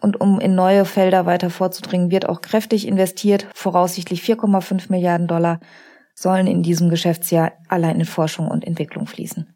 Und 0.00 0.20
um 0.20 0.40
in 0.40 0.54
neue 0.54 0.86
Felder 0.86 1.26
weiter 1.26 1.50
vorzudringen, 1.50 2.10
wird 2.10 2.26
auch 2.26 2.40
kräftig 2.40 2.88
investiert. 2.88 3.46
Voraussichtlich 3.54 4.22
4,5 4.22 4.90
Milliarden 4.90 5.26
Dollar 5.26 5.60
sollen 6.14 6.46
in 6.46 6.62
diesem 6.62 6.88
Geschäftsjahr 6.88 7.52
allein 7.68 8.00
in 8.00 8.06
Forschung 8.06 8.48
und 8.48 8.66
Entwicklung 8.66 9.06
fließen. 9.06 9.46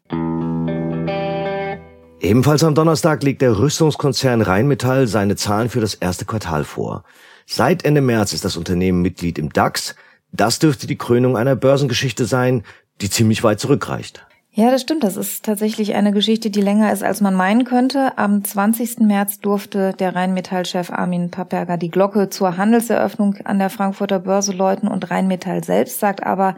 Ebenfalls 2.21 2.63
am 2.63 2.75
Donnerstag 2.75 3.23
legt 3.23 3.41
der 3.41 3.57
Rüstungskonzern 3.57 4.43
Rheinmetall 4.43 5.07
seine 5.07 5.35
Zahlen 5.35 5.69
für 5.69 5.81
das 5.81 5.95
erste 5.95 6.23
Quartal 6.23 6.63
vor. 6.63 7.03
Seit 7.47 7.83
Ende 7.83 8.01
März 8.01 8.33
ist 8.33 8.45
das 8.45 8.57
Unternehmen 8.57 9.01
Mitglied 9.01 9.39
im 9.39 9.51
DAX. 9.51 9.95
Das 10.31 10.59
dürfte 10.59 10.85
die 10.85 10.99
Krönung 10.99 11.35
einer 11.35 11.55
Börsengeschichte 11.55 12.25
sein, 12.25 12.61
die 13.01 13.09
ziemlich 13.09 13.43
weit 13.43 13.59
zurückreicht. 13.59 14.23
Ja, 14.51 14.69
das 14.69 14.83
stimmt. 14.83 15.03
Das 15.03 15.17
ist 15.17 15.43
tatsächlich 15.45 15.95
eine 15.95 16.11
Geschichte, 16.11 16.51
die 16.51 16.61
länger 16.61 16.93
ist, 16.93 17.01
als 17.01 17.21
man 17.21 17.33
meinen 17.33 17.65
könnte. 17.65 18.15
Am 18.19 18.43
20. 18.43 18.99
März 18.99 19.39
durfte 19.39 19.93
der 19.93 20.15
Rheinmetall-Chef 20.15 20.91
Armin 20.91 21.31
Papperger 21.31 21.77
die 21.77 21.89
Glocke 21.89 22.29
zur 22.29 22.55
Handelseröffnung 22.55 23.37
an 23.45 23.57
der 23.57 23.71
Frankfurter 23.71 24.19
Börse 24.19 24.51
läuten 24.51 24.87
und 24.87 25.09
Rheinmetall 25.09 25.63
selbst 25.63 25.99
sagt 25.99 26.21
aber, 26.23 26.55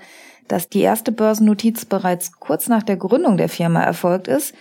dass 0.50 0.67
die 0.67 0.82
erste 0.82 1.13
Börsennotiz 1.13 1.86
bereits 1.86 2.34
kurz 2.34 2.67
nach 2.67 2.84
der 2.84 2.98
Gründung 2.98 3.38
der 3.38 3.48
Firma 3.48 3.82
erfolgt 3.82 4.27
ist. 4.27 4.53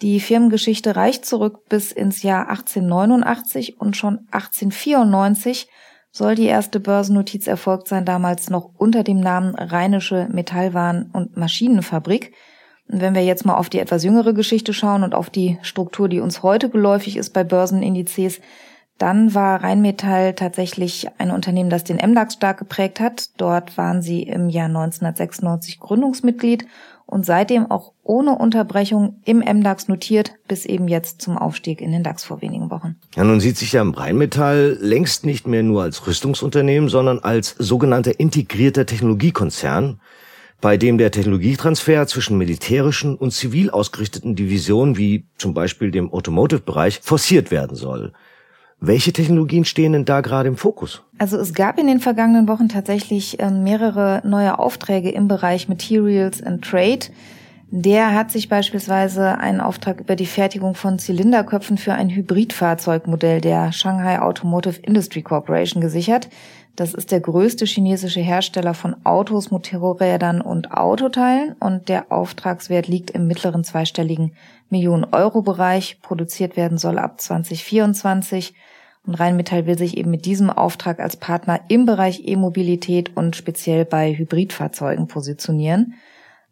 Die 0.00 0.20
Firmengeschichte 0.20 0.94
reicht 0.94 1.24
zurück 1.26 1.68
bis 1.68 1.90
ins 1.90 2.22
Jahr 2.22 2.48
1889 2.48 3.80
und 3.80 3.96
schon 3.96 4.20
1894 4.30 5.68
soll 6.10 6.36
die 6.36 6.46
erste 6.46 6.80
Börsennotiz 6.80 7.46
erfolgt 7.46 7.88
sein, 7.88 8.04
damals 8.04 8.48
noch 8.48 8.70
unter 8.76 9.02
dem 9.02 9.20
Namen 9.20 9.54
Rheinische 9.54 10.28
Metallwaren- 10.32 11.10
und 11.12 11.36
Maschinenfabrik. 11.36 12.32
Und 12.88 13.00
wenn 13.00 13.14
wir 13.14 13.24
jetzt 13.24 13.44
mal 13.44 13.56
auf 13.56 13.68
die 13.68 13.80
etwas 13.80 14.04
jüngere 14.04 14.32
Geschichte 14.32 14.72
schauen 14.72 15.02
und 15.02 15.14
auf 15.14 15.30
die 15.30 15.58
Struktur, 15.62 16.08
die 16.08 16.20
uns 16.20 16.42
heute 16.42 16.70
geläufig 16.70 17.16
ist 17.16 17.34
bei 17.34 17.44
Börsenindizes, 17.44 18.40
dann 18.98 19.34
war 19.34 19.62
Rheinmetall 19.62 20.34
tatsächlich 20.34 21.08
ein 21.18 21.30
Unternehmen, 21.30 21.70
das 21.70 21.84
den 21.84 21.96
MDAX 21.96 22.34
stark 22.34 22.58
geprägt 22.58 22.98
hat. 22.98 23.30
Dort 23.36 23.78
waren 23.78 24.02
sie 24.02 24.22
im 24.22 24.48
Jahr 24.48 24.66
1996 24.66 25.78
Gründungsmitglied 25.78 26.66
und 27.10 27.24
seitdem 27.24 27.70
auch 27.70 27.92
ohne 28.02 28.36
Unterbrechung 28.36 29.16
im 29.24 29.38
MDAX 29.38 29.88
notiert, 29.88 30.34
bis 30.46 30.66
eben 30.66 30.88
jetzt 30.88 31.22
zum 31.22 31.38
Aufstieg 31.38 31.80
in 31.80 31.90
den 31.90 32.02
DAX 32.02 32.22
vor 32.22 32.42
wenigen 32.42 32.70
Wochen. 32.70 32.96
Ja, 33.16 33.24
nun 33.24 33.40
sieht 33.40 33.56
sich 33.56 33.72
ja 33.72 33.82
Rheinmetall 33.82 34.76
längst 34.78 35.24
nicht 35.24 35.46
mehr 35.46 35.62
nur 35.62 35.82
als 35.82 36.06
Rüstungsunternehmen, 36.06 36.90
sondern 36.90 37.18
als 37.20 37.54
sogenannter 37.58 38.20
integrierter 38.20 38.84
Technologiekonzern, 38.84 40.00
bei 40.60 40.76
dem 40.76 40.98
der 40.98 41.10
Technologietransfer 41.10 42.06
zwischen 42.06 42.36
militärischen 42.36 43.16
und 43.16 43.32
zivil 43.32 43.70
ausgerichteten 43.70 44.36
Divisionen 44.36 44.98
wie 44.98 45.24
zum 45.38 45.54
Beispiel 45.54 45.90
dem 45.90 46.12
Automotive-Bereich 46.12 47.00
forciert 47.02 47.50
werden 47.50 47.74
soll. 47.74 48.12
Welche 48.80 49.12
Technologien 49.12 49.64
stehen 49.64 49.92
denn 49.92 50.04
da 50.04 50.20
gerade 50.20 50.48
im 50.48 50.56
Fokus? 50.56 51.02
Also 51.18 51.36
es 51.36 51.52
gab 51.52 51.80
in 51.80 51.88
den 51.88 51.98
vergangenen 51.98 52.46
Wochen 52.46 52.68
tatsächlich 52.68 53.40
ähm, 53.40 53.64
mehrere 53.64 54.22
neue 54.24 54.58
Aufträge 54.58 55.10
im 55.10 55.26
Bereich 55.26 55.68
Materials 55.68 56.42
and 56.42 56.64
Trade. 56.64 57.06
Der 57.70 58.14
hat 58.14 58.30
sich 58.30 58.48
beispielsweise 58.48 59.36
einen 59.38 59.60
Auftrag 59.60 60.00
über 60.00 60.16
die 60.16 60.26
Fertigung 60.26 60.74
von 60.74 60.98
Zylinderköpfen 60.98 61.76
für 61.76 61.92
ein 61.92 62.08
Hybridfahrzeugmodell 62.08 63.40
der 63.40 63.72
Shanghai 63.72 64.20
Automotive 64.20 64.80
Industry 64.80 65.22
Corporation 65.22 65.82
gesichert. 65.82 66.28
Das 66.78 66.94
ist 66.94 67.10
der 67.10 67.18
größte 67.18 67.64
chinesische 67.64 68.20
Hersteller 68.20 68.72
von 68.72 68.94
Autos, 69.04 69.50
Motorrädern 69.50 70.40
und 70.40 70.70
Autoteilen 70.70 71.56
und 71.58 71.88
der 71.88 72.12
Auftragswert 72.12 72.86
liegt 72.86 73.10
im 73.10 73.26
mittleren 73.26 73.64
zweistelligen 73.64 74.36
Millionen-Euro-Bereich. 74.70 76.00
Produziert 76.02 76.56
werden 76.56 76.78
soll 76.78 77.00
ab 77.00 77.20
2024 77.20 78.54
und 79.04 79.14
Rheinmetall 79.16 79.66
will 79.66 79.76
sich 79.76 79.96
eben 79.96 80.12
mit 80.12 80.24
diesem 80.24 80.50
Auftrag 80.50 81.00
als 81.00 81.16
Partner 81.16 81.62
im 81.66 81.84
Bereich 81.84 82.28
E-Mobilität 82.28 83.16
und 83.16 83.34
speziell 83.34 83.84
bei 83.84 84.16
Hybridfahrzeugen 84.16 85.08
positionieren. 85.08 85.94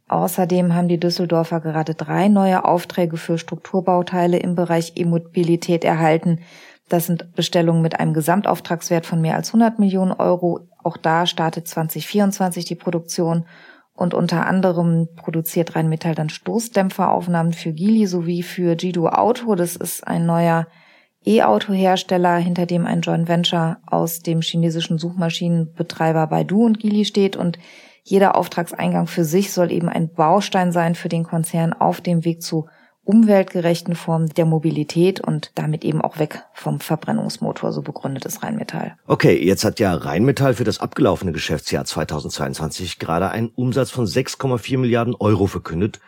Außerdem 0.08 0.74
haben 0.74 0.88
die 0.88 0.98
Düsseldorfer 0.98 1.60
gerade 1.60 1.94
drei 1.94 2.26
neue 2.26 2.64
Aufträge 2.64 3.16
für 3.16 3.38
Strukturbauteile 3.38 4.38
im 4.38 4.56
Bereich 4.56 4.94
E-Mobilität 4.96 5.84
erhalten. 5.84 6.40
Das 6.88 7.06
sind 7.06 7.34
Bestellungen 7.34 7.82
mit 7.82 7.98
einem 7.98 8.14
Gesamtauftragswert 8.14 9.06
von 9.06 9.20
mehr 9.20 9.34
als 9.34 9.48
100 9.48 9.78
Millionen 9.78 10.12
Euro. 10.12 10.68
Auch 10.82 10.96
da 10.96 11.26
startet 11.26 11.66
2024 11.66 12.64
die 12.64 12.76
Produktion. 12.76 13.46
Und 13.92 14.12
unter 14.12 14.46
anderem 14.46 15.08
produziert 15.16 15.74
Rheinmetall 15.74 16.14
dann 16.14 16.28
Stoßdämpferaufnahmen 16.28 17.54
für 17.54 17.72
Geely 17.72 18.06
sowie 18.06 18.42
für 18.42 18.76
Jidu 18.76 19.08
Auto. 19.08 19.54
Das 19.54 19.74
ist 19.74 20.06
ein 20.06 20.26
neuer 20.26 20.66
E-Auto-Hersteller, 21.24 22.36
hinter 22.36 22.66
dem 22.66 22.86
ein 22.86 23.00
Joint 23.00 23.26
Venture 23.26 23.78
aus 23.86 24.20
dem 24.20 24.42
chinesischen 24.42 24.98
Suchmaschinenbetreiber 24.98 26.26
Baidu 26.28 26.64
und 26.64 26.78
Geely 26.78 27.04
steht. 27.04 27.36
Und 27.36 27.58
jeder 28.04 28.36
Auftragseingang 28.36 29.08
für 29.08 29.24
sich 29.24 29.52
soll 29.52 29.72
eben 29.72 29.88
ein 29.88 30.12
Baustein 30.12 30.70
sein 30.70 30.94
für 30.94 31.08
den 31.08 31.24
Konzern 31.24 31.72
auf 31.72 32.00
dem 32.00 32.24
Weg 32.24 32.42
zu 32.42 32.68
umweltgerechten 33.06 33.94
Formen 33.94 34.28
der 34.30 34.44
Mobilität 34.44 35.20
und 35.20 35.52
damit 35.54 35.84
eben 35.84 36.02
auch 36.02 36.18
weg 36.18 36.44
vom 36.52 36.80
Verbrennungsmotor, 36.80 37.72
so 37.72 37.80
begründet 37.80 38.26
Rheinmetall. 38.42 38.96
Okay, 39.06 39.42
jetzt 39.42 39.64
hat 39.64 39.78
ja 39.78 39.94
Rheinmetall 39.94 40.54
für 40.54 40.64
das 40.64 40.80
abgelaufene 40.80 41.32
Geschäftsjahr 41.32 41.84
2022 41.84 42.98
gerade 42.98 43.30
einen 43.30 43.48
Umsatz 43.48 43.90
von 43.90 44.06
6,4 44.06 44.78
Milliarden 44.78 45.14
Euro 45.14 45.46
verkündet 45.46 46.00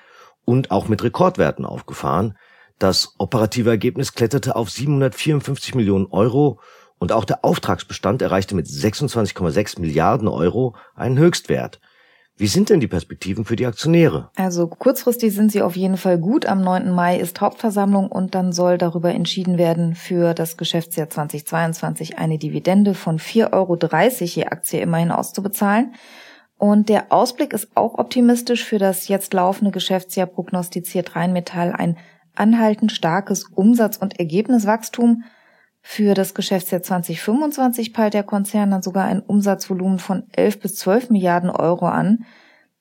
und 0.45 0.71
auch 0.71 0.89
mit 0.89 1.03
Rekordwerten 1.05 1.65
aufgefahren. 1.65 2.37
Das 2.79 3.15
operative 3.19 3.71
Ergebnis 3.71 4.15
kletterte 4.15 4.57
auf 4.57 4.71
754 4.71 5.77
Millionen 5.77 6.07
Euro 6.07 6.61
und 6.99 7.13
auch 7.13 7.25
der 7.25 7.45
Auftragsbestand 7.45 8.23
erreichte 8.23 8.57
mit 8.57 8.67
26,6 8.67 9.81
Milliarden 9.81 10.27
Euro 10.27 10.75
einen 10.97 11.19
Höchstwert. 11.19 11.81
Wie 12.39 12.47
sind 12.47 12.71
denn 12.71 12.79
die 12.79 12.87
Perspektiven 12.87 13.45
für 13.45 13.57
die 13.57 13.67
Aktionäre? 13.67 14.31
Also 14.37 14.69
kurzfristig 14.69 15.35
sind 15.35 15.51
sie 15.51 15.61
auf 15.61 15.75
jeden 15.75 15.97
Fall 15.97 16.19
gut. 16.19 16.47
Am 16.47 16.63
9. 16.63 16.93
Mai 16.93 17.19
ist 17.19 17.41
Hauptversammlung 17.41 18.07
und 18.07 18.37
dann 18.37 18.53
soll 18.53 18.79
darüber 18.79 19.13
entschieden 19.13 19.59
werden, 19.59 19.97
für 19.97 20.35
das 20.35 20.57
Geschäftsjahr 20.57 21.11
2022 21.11 22.17
eine 22.17 22.39
Dividende 22.39 22.95
von 22.95 23.19
4,30 23.19 23.53
Euro 23.53 23.77
je 24.25 24.45
Aktie 24.45 24.81
immerhin 24.81 25.11
auszubezahlen. 25.11 25.95
Und 26.57 26.89
der 26.89 27.13
Ausblick 27.13 27.53
ist 27.53 27.77
auch 27.77 27.99
optimistisch. 27.99 28.65
Für 28.65 28.79
das 28.79 29.09
jetzt 29.09 29.35
laufende 29.35 29.73
Geschäftsjahr 29.73 30.29
prognostiziert 30.29 31.17
Rheinmetall 31.17 31.73
ein 31.73 31.97
anhaltend 32.37 32.93
starkes 32.93 33.47
Umsatz- 33.53 33.97
und 33.97 34.21
Ergebniswachstum. 34.21 35.25
Für 35.91 36.13
das 36.13 36.35
Geschäftsjahr 36.35 36.83
2025 36.83 37.95
peilt 37.95 38.13
der 38.13 38.23
Konzern 38.23 38.71
dann 38.71 38.83
sogar 38.83 39.07
ein 39.07 39.21
Umsatzvolumen 39.21 39.99
von 39.99 40.25
11 40.37 40.61
bis 40.61 40.77
12 40.77 41.09
Milliarden 41.09 41.49
Euro 41.49 41.87
an. 41.87 42.27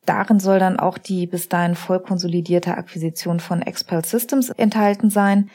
Darin 0.06 0.42
soll 0.42 0.60
dann 0.60 0.78
auch 0.78 0.98
die 0.98 1.26
bis 1.26 1.48
dahin 1.48 1.76
voll 1.76 2.02
konsolidierte 2.02 2.76
Akquisition 2.78 3.40
von 3.40 3.62
Expel 3.62 4.04
Systems 4.04 4.50
enthalten 4.50 5.10
sein. 5.10 5.50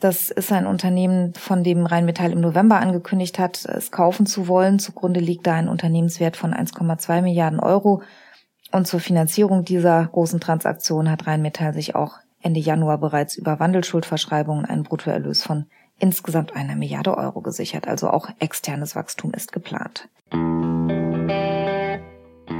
Das 0.00 0.30
ist 0.30 0.50
ein 0.50 0.66
Unternehmen, 0.66 1.34
von 1.34 1.62
dem 1.62 1.84
Rheinmetall 1.84 2.32
im 2.32 2.40
November 2.40 2.80
angekündigt 2.80 3.38
hat, 3.38 3.66
es 3.66 3.90
kaufen 3.90 4.24
zu 4.24 4.48
wollen. 4.48 4.78
Zugrunde 4.78 5.20
liegt 5.20 5.46
da 5.46 5.52
ein 5.56 5.68
Unternehmenswert 5.68 6.38
von 6.38 6.54
1,2 6.54 7.20
Milliarden 7.20 7.60
Euro. 7.60 8.02
Und 8.72 8.86
zur 8.86 9.00
Finanzierung 9.00 9.66
dieser 9.66 10.06
großen 10.06 10.40
Transaktion 10.40 11.10
hat 11.10 11.26
Rheinmetall 11.26 11.74
sich 11.74 11.94
auch 11.94 12.14
Ende 12.40 12.60
Januar 12.60 12.96
bereits 12.96 13.36
über 13.36 13.60
Wandelschuldverschreibungen 13.60 14.64
einen 14.64 14.84
Bruttoerlös 14.84 15.42
von 15.42 15.66
insgesamt 16.04 16.54
einer 16.54 16.76
Milliarde 16.76 17.16
Euro 17.16 17.40
gesichert. 17.40 17.88
Also 17.88 18.10
auch 18.10 18.28
externes 18.38 18.94
Wachstum 18.94 19.32
ist 19.32 19.52
geplant. 19.52 20.06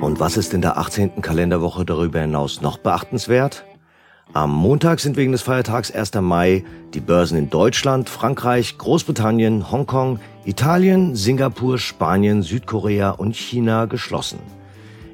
Und 0.01 0.19
was 0.19 0.39
ist 0.39 0.55
in 0.55 0.63
der 0.63 0.79
18. 0.79 1.21
Kalenderwoche 1.21 1.85
darüber 1.85 2.21
hinaus 2.21 2.63
noch 2.63 2.79
beachtenswert? 2.79 3.67
Am 4.33 4.51
Montag 4.51 4.99
sind 5.01 5.19
wegen 5.19 5.33
des 5.33 5.43
Feiertags 5.43 5.91
1. 5.91 6.15
Mai 6.23 6.65
die 6.95 7.01
Börsen 7.01 7.37
in 7.37 7.51
Deutschland, 7.51 8.09
Frankreich, 8.09 8.79
Großbritannien, 8.79 9.71
Hongkong, 9.71 10.21
Italien, 10.47 11.15
Singapur, 11.15 11.79
Spanien, 11.79 12.41
Südkorea 12.43 13.11
und 13.11 13.37
China 13.37 13.85
geschlossen. 13.85 14.39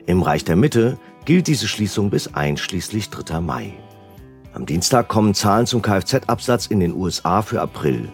Im 0.07 0.23
Reich 0.23 0.45
der 0.45 0.55
Mitte 0.55 0.99
gilt 1.25 1.49
diese 1.49 1.67
Schließung 1.67 2.11
bis 2.11 2.33
einschließlich 2.33 3.11
3. 3.11 3.41
Mai. 3.41 3.73
Am 4.53 4.67
Dienstag 4.67 5.09
kommen 5.09 5.35
Zahlen 5.35 5.67
zum 5.67 5.83
Kfz-Absatz 5.83 6.67
in 6.67 6.79
den 6.79 6.95
USA 6.95 7.43
für 7.43 7.61
April. 7.61 8.09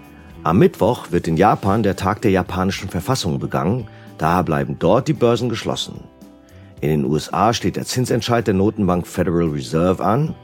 Am 0.46 0.58
Mittwoch 0.58 1.10
wird 1.10 1.26
in 1.26 1.36
Japan 1.36 1.82
der 1.82 1.96
Tag 1.96 2.22
der 2.22 2.30
japanischen 2.30 2.88
Verfassung 2.88 3.40
begangen, 3.40 3.88
daher 4.16 4.44
bleiben 4.44 4.76
dort 4.78 5.08
die 5.08 5.12
Börsen 5.12 5.48
geschlossen. 5.48 6.04
In 6.80 6.88
den 6.88 7.04
USA 7.04 7.52
steht 7.52 7.74
der 7.74 7.84
Zinsentscheid 7.84 8.46
der 8.46 8.54
Notenbank 8.54 9.08
Federal 9.08 9.48
Reserve 9.48 10.04
an 10.04 10.36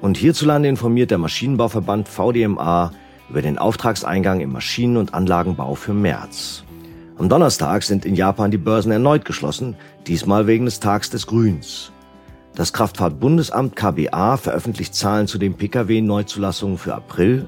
und 0.00 0.16
hierzulande 0.16 0.66
informiert 0.66 1.10
der 1.10 1.18
Maschinenbauverband 1.18 2.08
VDMA 2.08 2.92
über 3.28 3.42
den 3.42 3.58
Auftragseingang 3.58 4.40
im 4.40 4.50
Maschinen- 4.50 4.96
und 4.96 5.12
Anlagenbau 5.12 5.74
für 5.74 5.92
März. 5.92 6.64
Am 7.18 7.28
Donnerstag 7.28 7.82
sind 7.82 8.06
in 8.06 8.14
Japan 8.14 8.50
die 8.50 8.56
Börsen 8.56 8.92
erneut 8.92 9.26
geschlossen, 9.26 9.76
diesmal 10.06 10.46
wegen 10.46 10.64
des 10.64 10.80
Tags 10.80 11.10
des 11.10 11.26
Grüns. 11.26 11.92
Das 12.54 12.72
Kraftfahrtbundesamt 12.72 13.76
KBA 13.76 14.38
veröffentlicht 14.38 14.94
Zahlen 14.94 15.26
zu 15.26 15.36
den 15.36 15.52
Pkw-Neuzulassungen 15.52 16.78
für 16.78 16.94
April 16.94 17.46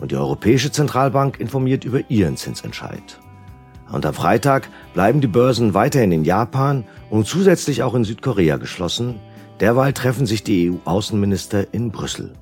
und 0.00 0.12
die 0.12 0.16
Europäische 0.16 0.70
Zentralbank 0.70 1.40
informiert 1.40 1.84
über 1.84 2.08
ihren 2.10 2.36
Zinsentscheid. 2.36 3.20
Und 3.90 4.04
am 4.04 4.14
Freitag 4.14 4.68
bleiben 4.94 5.20
die 5.20 5.26
Börsen 5.26 5.74
weiterhin 5.74 6.12
in 6.12 6.24
Japan 6.24 6.84
und 7.10 7.26
zusätzlich 7.26 7.82
auch 7.82 7.94
in 7.94 8.04
Südkorea 8.04 8.56
geschlossen. 8.56 9.18
Derweil 9.60 9.92
treffen 9.92 10.26
sich 10.26 10.44
die 10.44 10.70
EU-Außenminister 10.70 11.72
in 11.72 11.90
Brüssel. 11.90 12.34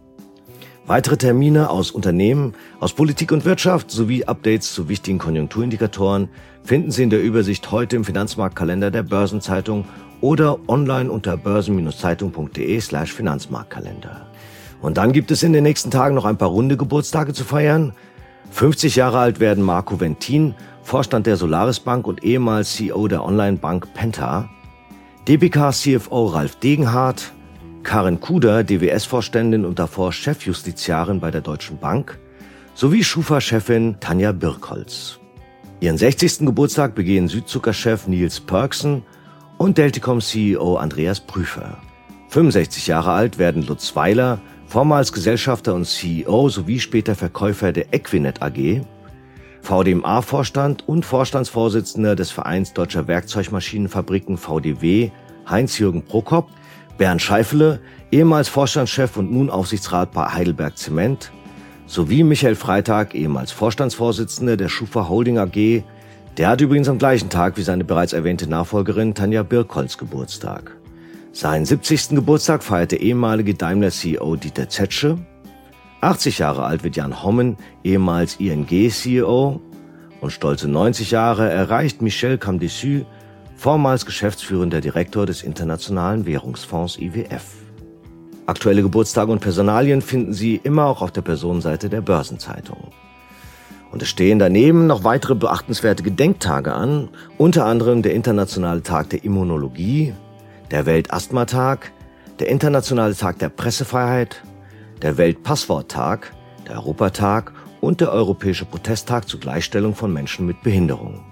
Weitere 0.86 1.16
Termine 1.16 1.70
aus 1.70 1.90
Unternehmen, 1.90 2.54
aus 2.78 2.92
Politik 2.92 3.32
und 3.32 3.44
Wirtschaft 3.44 3.90
sowie 3.90 4.24
Updates 4.24 4.72
zu 4.72 4.88
wichtigen 4.88 5.18
Konjunkturindikatoren 5.18 6.28
finden 6.62 6.90
Sie 6.90 7.02
in 7.02 7.10
der 7.10 7.22
Übersicht 7.22 7.70
heute 7.72 7.96
im 7.96 8.04
Finanzmarktkalender 8.04 8.90
der 8.90 9.02
Börsenzeitung 9.02 9.84
oder 10.20 10.58
online 10.68 11.10
unter 11.10 11.36
börsen-zeitung.de 11.36 12.80
slash 12.80 13.12
Finanzmarktkalender. 13.12 14.25
Und 14.80 14.98
dann 14.98 15.12
gibt 15.12 15.30
es 15.30 15.42
in 15.42 15.52
den 15.52 15.62
nächsten 15.62 15.90
Tagen 15.90 16.14
noch 16.14 16.24
ein 16.24 16.36
paar 16.36 16.48
runde 16.48 16.76
Geburtstage 16.76 17.32
zu 17.32 17.44
feiern. 17.44 17.92
50 18.50 18.96
Jahre 18.96 19.18
alt 19.18 19.40
werden 19.40 19.64
Marco 19.64 20.00
Ventin, 20.00 20.54
Vorstand 20.82 21.26
der 21.26 21.36
Solaris 21.36 21.80
Bank 21.80 22.06
und 22.06 22.22
ehemals 22.22 22.74
CEO 22.74 23.08
der 23.08 23.24
Online-Bank 23.24 23.92
Penta, 23.94 24.48
DBK-CFO 25.26 26.26
Ralf 26.26 26.56
Degenhardt, 26.56 27.32
Karin 27.82 28.20
Kuder, 28.20 28.62
DWS-Vorständin 28.62 29.64
und 29.64 29.78
davor 29.78 30.12
Chefjustiziarin 30.12 31.20
bei 31.20 31.30
der 31.30 31.40
Deutschen 31.40 31.78
Bank, 31.78 32.18
sowie 32.74 33.02
Schufa-Chefin 33.02 33.96
Tanja 34.00 34.32
Birkholz. 34.32 35.18
Ihren 35.80 35.98
60. 35.98 36.46
Geburtstag 36.46 36.94
begehen 36.94 37.28
Südzucker-Chef 37.28 38.06
Niels 38.06 38.40
Perksen 38.40 39.02
und 39.58 39.78
Delticom-CEO 39.78 40.76
Andreas 40.76 41.20
Prüfer. 41.20 41.78
65 42.28 42.86
Jahre 42.86 43.12
alt 43.12 43.38
werden 43.38 43.66
Lutz 43.66 43.94
Weiler, 43.96 44.40
vormals 44.66 45.12
Gesellschafter 45.12 45.74
und 45.74 45.86
CEO 45.86 46.48
sowie 46.48 46.80
später 46.80 47.14
Verkäufer 47.14 47.72
der 47.72 47.92
Equinet 47.92 48.42
AG, 48.42 48.82
VDMA-Vorstand 49.62 50.88
und 50.88 51.04
Vorstandsvorsitzender 51.04 52.14
des 52.14 52.30
Vereins 52.30 52.72
Deutscher 52.72 53.08
Werkzeugmaschinenfabriken 53.08 54.38
VDW 54.38 55.10
Heinz-Jürgen 55.48 56.02
Prokop, 56.02 56.48
Bernd 56.98 57.22
Scheifele, 57.22 57.80
ehemals 58.10 58.48
Vorstandschef 58.48 59.16
und 59.16 59.32
nun 59.32 59.50
Aufsichtsrat 59.50 60.12
bei 60.12 60.26
Heidelberg 60.26 60.76
Zement, 60.76 61.30
sowie 61.86 62.22
Michael 62.22 62.56
Freitag, 62.56 63.14
ehemals 63.14 63.52
Vorstandsvorsitzender 63.52 64.56
der 64.56 64.68
Schufa 64.68 65.08
Holding 65.08 65.38
AG, 65.38 65.84
der 66.36 66.48
hat 66.48 66.60
übrigens 66.60 66.88
am 66.88 66.98
gleichen 66.98 67.30
Tag 67.30 67.56
wie 67.56 67.62
seine 67.62 67.84
bereits 67.84 68.12
erwähnte 68.12 68.48
Nachfolgerin 68.48 69.14
Tanja 69.14 69.42
Birkholz 69.42 69.96
Geburtstag. 69.96 70.76
Seinen 71.36 71.66
70. 71.66 72.14
Geburtstag 72.16 72.62
feierte 72.62 72.96
ehemalige 72.96 73.52
Daimler-CEO 73.52 74.36
Dieter 74.36 74.70
Zetsche. 74.70 75.18
80 76.00 76.38
Jahre 76.38 76.64
alt 76.64 76.82
wird 76.82 76.96
Jan 76.96 77.22
Hommen, 77.22 77.58
ehemals 77.84 78.40
ING-CEO. 78.40 79.60
Und 80.22 80.30
stolze 80.30 80.66
90 80.66 81.10
Jahre 81.10 81.50
erreicht 81.50 82.00
Michel 82.00 82.38
Camdessus, 82.38 83.02
vormals 83.54 84.06
geschäftsführender 84.06 84.80
Direktor 84.80 85.26
des 85.26 85.42
Internationalen 85.42 86.24
Währungsfonds 86.24 86.96
IWF. 86.96 87.44
Aktuelle 88.46 88.80
Geburtstage 88.80 89.30
und 89.30 89.40
Personalien 89.40 90.00
finden 90.00 90.32
Sie 90.32 90.58
immer 90.64 90.86
auch 90.86 91.02
auf 91.02 91.12
der 91.12 91.20
Personenseite 91.20 91.90
der 91.90 92.00
Börsenzeitung. 92.00 92.92
Und 93.92 94.00
es 94.00 94.08
stehen 94.08 94.38
daneben 94.38 94.86
noch 94.86 95.04
weitere 95.04 95.34
beachtenswerte 95.34 96.02
Gedenktage 96.02 96.72
an, 96.72 97.10
unter 97.36 97.66
anderem 97.66 98.00
der 98.00 98.14
Internationale 98.14 98.82
Tag 98.82 99.10
der 99.10 99.22
Immunologie, 99.22 100.14
der 100.70 100.86
Weltasthmatag, 100.86 101.92
der 102.38 102.48
Internationale 102.48 103.14
Tag 103.14 103.38
der 103.38 103.48
Pressefreiheit, 103.48 104.42
der 105.02 105.16
Weltpassworttag, 105.16 106.32
der 106.66 106.76
Europatag 106.76 107.52
und 107.80 108.00
der 108.00 108.12
Europäische 108.12 108.64
Protesttag 108.64 109.28
zur 109.28 109.40
Gleichstellung 109.40 109.94
von 109.94 110.12
Menschen 110.12 110.46
mit 110.46 110.62
Behinderung. 110.62 111.24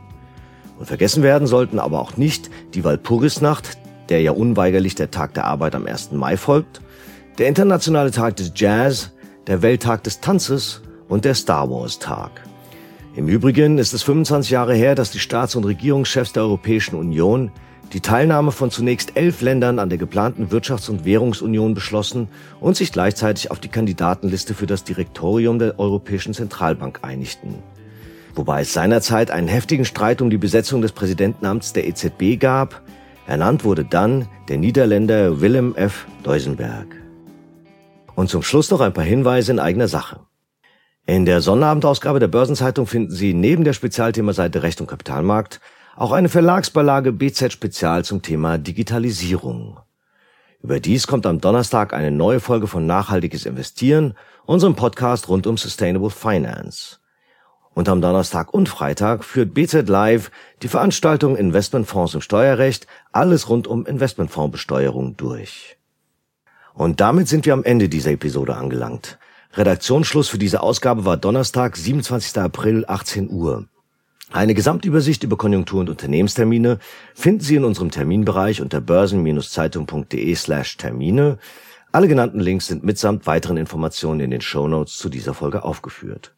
Und 0.79 0.87
vergessen 0.87 1.23
werden 1.23 1.47
sollten 1.47 1.79
aber 1.79 2.01
auch 2.01 2.17
nicht 2.17 2.51
die 2.75 2.85
Walpurgisnacht, 2.85 3.79
der 4.09 4.21
ja 4.21 4.33
unweigerlich 4.33 4.95
der 4.95 5.11
Tag 5.11 5.35
der 5.35 5.45
Arbeit 5.45 5.75
am 5.75 5.87
1. 5.87 6.13
Mai 6.13 6.37
folgt, 6.37 6.81
der 7.39 7.49
Internationale 7.49 8.11
Tag 8.11 8.37
des 8.37 8.53
Jazz, 8.55 9.13
der 9.47 9.63
Welttag 9.63 10.05
des 10.05 10.21
Tanzes 10.21 10.83
und 11.09 11.25
der 11.25 11.35
Star 11.35 11.71
Wars 11.71 11.99
Tag. 11.99 12.43
Im 13.17 13.29
Übrigen 13.29 13.79
ist 13.79 13.93
es 13.93 14.03
25 14.03 14.51
Jahre 14.51 14.75
her, 14.75 14.95
dass 14.95 15.11
die 15.11 15.21
Staats- 15.21 15.55
und 15.55 15.65
Regierungschefs 15.65 16.33
der 16.33 16.43
Europäischen 16.43 16.97
Union 16.97 17.53
die 17.93 18.01
Teilnahme 18.01 18.51
von 18.51 18.71
zunächst 18.71 19.17
elf 19.17 19.41
Ländern 19.41 19.79
an 19.79 19.89
der 19.89 19.99
geplanten 19.99 20.49
Wirtschafts- 20.49 20.91
und 20.91 21.05
Währungsunion 21.05 21.75
beschlossen 21.75 22.29
und 22.61 22.77
sich 22.77 22.91
gleichzeitig 22.91 23.51
auf 23.51 23.61
die 23.61 23.69
Kandidatenliste 23.69 24.55
für 24.55 24.67
das 24.67 24.85
Direktorium 24.85 25.59
der 25.59 25.79
Europäischen 25.79 26.35
Zentralbank 26.35 27.01
einigten. 27.03 27.63
Wobei 28.35 28.63
es 28.63 28.73
seinerzeit 28.73 29.31
einen 29.31 29.47
heftigen 29.47 29.85
Streit 29.85 30.21
um 30.21 30.31
die 30.31 30.39
Besetzung 30.39 30.83
des 30.83 30.93
Präsidentenamts 30.93 31.73
der 31.73 31.87
EZB 31.87 32.41
gab. 32.41 32.83
Ernannt 33.27 33.65
wurde 33.65 33.85
dann 33.85 34.29
der 34.49 34.59
Niederländer 34.59 35.41
Willem 35.41 35.77
F. 35.77 36.07
Deusenberg. 36.25 36.89
Und 38.17 38.29
zum 38.29 38.43
Schluss 38.43 38.71
noch 38.71 38.81
ein 38.81 38.93
paar 38.93 39.05
Hinweise 39.05 39.53
in 39.53 39.61
eigener 39.61 39.89
Sache. 39.89 40.21
In 41.07 41.27
der 41.27 41.43
Sonnabendausgabe 41.43 42.19
der 42.19 42.29
Börsenzeitung 42.29 42.87
finden 42.87 43.13
Sie 43.13 43.35
neben 43.35 43.63
der 43.63 43.73
Spezialthemaseite 43.73 44.63
Recht 44.63 44.81
und 44.81 44.87
Kapitalmarkt 44.87 45.61
auch 45.97 46.13
eine 46.13 46.29
Verlagsbeilage 46.29 47.13
BZ 47.13 47.53
Spezial 47.53 48.05
zum 48.05 48.23
Thema 48.23 48.59
Digitalisierung. 48.59 49.79
Überdies 50.63 51.07
kommt 51.07 51.27
am 51.27 51.41
Donnerstag 51.41 51.93
eine 51.93 52.11
neue 52.11 52.41
Folge 52.41 52.67
von 52.67 52.87
Nachhaltiges 52.87 53.47
Investieren, 53.47 54.15
unserem 54.47 54.75
Podcast 54.75 55.29
rund 55.29 55.47
um 55.47 55.57
Sustainable 55.57 56.11
Finance. 56.11 56.99
Und 57.75 57.89
am 57.89 58.01
Donnerstag 58.01 58.55
und 58.55 58.69
Freitag 58.69 59.25
führt 59.25 59.53
BZ 59.53 59.89
Live 59.89 60.31
die 60.63 60.69
Veranstaltung 60.69 61.37
Investmentfonds 61.37 62.15
im 62.15 62.21
Steuerrecht, 62.21 62.87
alles 63.13 63.49
rund 63.49 63.67
um 63.67 63.85
Investmentfondsbesteuerung 63.85 65.17
durch. 65.17 65.77
Und 66.73 67.01
damit 67.01 67.29
sind 67.29 67.47
wir 67.47 67.53
am 67.53 67.65
Ende 67.65 67.89
dieser 67.89 68.13
Episode 68.13 68.57
angelangt. 68.57 69.19
Redaktionsschluss 69.53 70.29
für 70.29 70.39
diese 70.39 70.63
Ausgabe 70.63 71.05
war 71.05 71.17
Donnerstag, 71.17 71.77
27. 71.77 72.39
April, 72.39 72.85
18 72.87 73.31
Uhr. 73.31 73.69
Eine 74.33 74.55
Gesamtübersicht 74.55 75.23
über 75.23 75.37
Konjunktur- 75.37 75.81
und 75.81 75.91
Unternehmenstermine 75.91 76.79
finden 77.15 77.41
Sie 77.41 77.57
in 77.57 77.65
unserem 77.65 77.91
Terminbereich 77.91 78.61
unter 78.61 78.81
börsen-zeitung.de 78.81 80.35
slash 80.35 80.77
Termine. 80.77 81.39
Alle 81.93 82.09
genannten 82.09 82.41
Links 82.41 82.67
sind 82.67 82.83
mitsamt 82.83 83.27
weiteren 83.27 83.57
Informationen 83.57 84.21
in 84.21 84.31
den 84.31 84.41
Shownotes 84.41 84.97
zu 84.97 85.09
dieser 85.09 85.35
Folge 85.35 85.63
aufgeführt. 85.63 86.35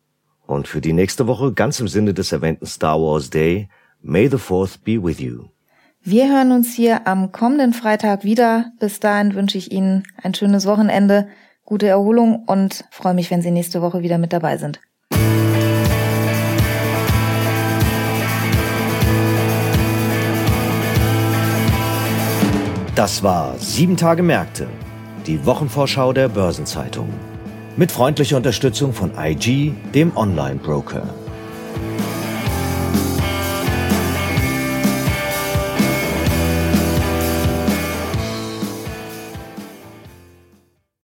Und 0.46 0.68
für 0.68 0.81
die 0.81 0.92
nächste 0.92 1.27
Woche, 1.27 1.53
ganz 1.53 1.81
im 1.81 1.88
Sinne 1.88 2.12
des 2.12 2.33
erwähnten 2.33 2.66
Star 2.66 3.01
Wars 3.01 3.31
Day, 3.31 3.68
May 4.03 4.29
the 4.29 4.38
Fourth 4.38 4.85
be 4.85 5.03
with 5.03 5.18
you. 5.18 5.46
Wir 6.03 6.29
hören 6.29 6.53
uns 6.53 6.75
hier 6.75 7.07
am 7.07 7.33
kommenden 7.33 7.72
Freitag 7.72 8.22
wieder. 8.22 8.72
Bis 8.79 9.01
dahin 9.01 9.35
wünsche 9.35 9.59
ich 9.59 9.72
Ihnen 9.72 10.05
ein 10.22 10.35
schönes 10.35 10.66
Wochenende, 10.66 11.29
gute 11.64 11.88
Erholung 11.88 12.44
und 12.46 12.85
freue 12.90 13.14
mich, 13.14 13.31
wenn 13.31 13.42
Sie 13.42 13.51
nächste 13.51 13.83
Woche 13.83 14.03
wieder 14.03 14.18
mit 14.18 14.33
dabei 14.33 14.57
sind. 14.57 14.81
Das 22.97 23.23
war 23.23 23.59
Sieben 23.59 23.99
Tage 23.99 24.23
Märkte, 24.23 24.67
die 25.27 25.45
Wochenvorschau 25.45 26.15
der 26.15 26.31
Börsenzeitung. 26.31 27.11
Mit 27.77 27.93
freundlicher 27.93 28.39
Unterstützung 28.39 28.95
von 28.95 29.11
IG, 29.19 29.75
dem 29.95 30.17
Online-Broker. 30.17 31.03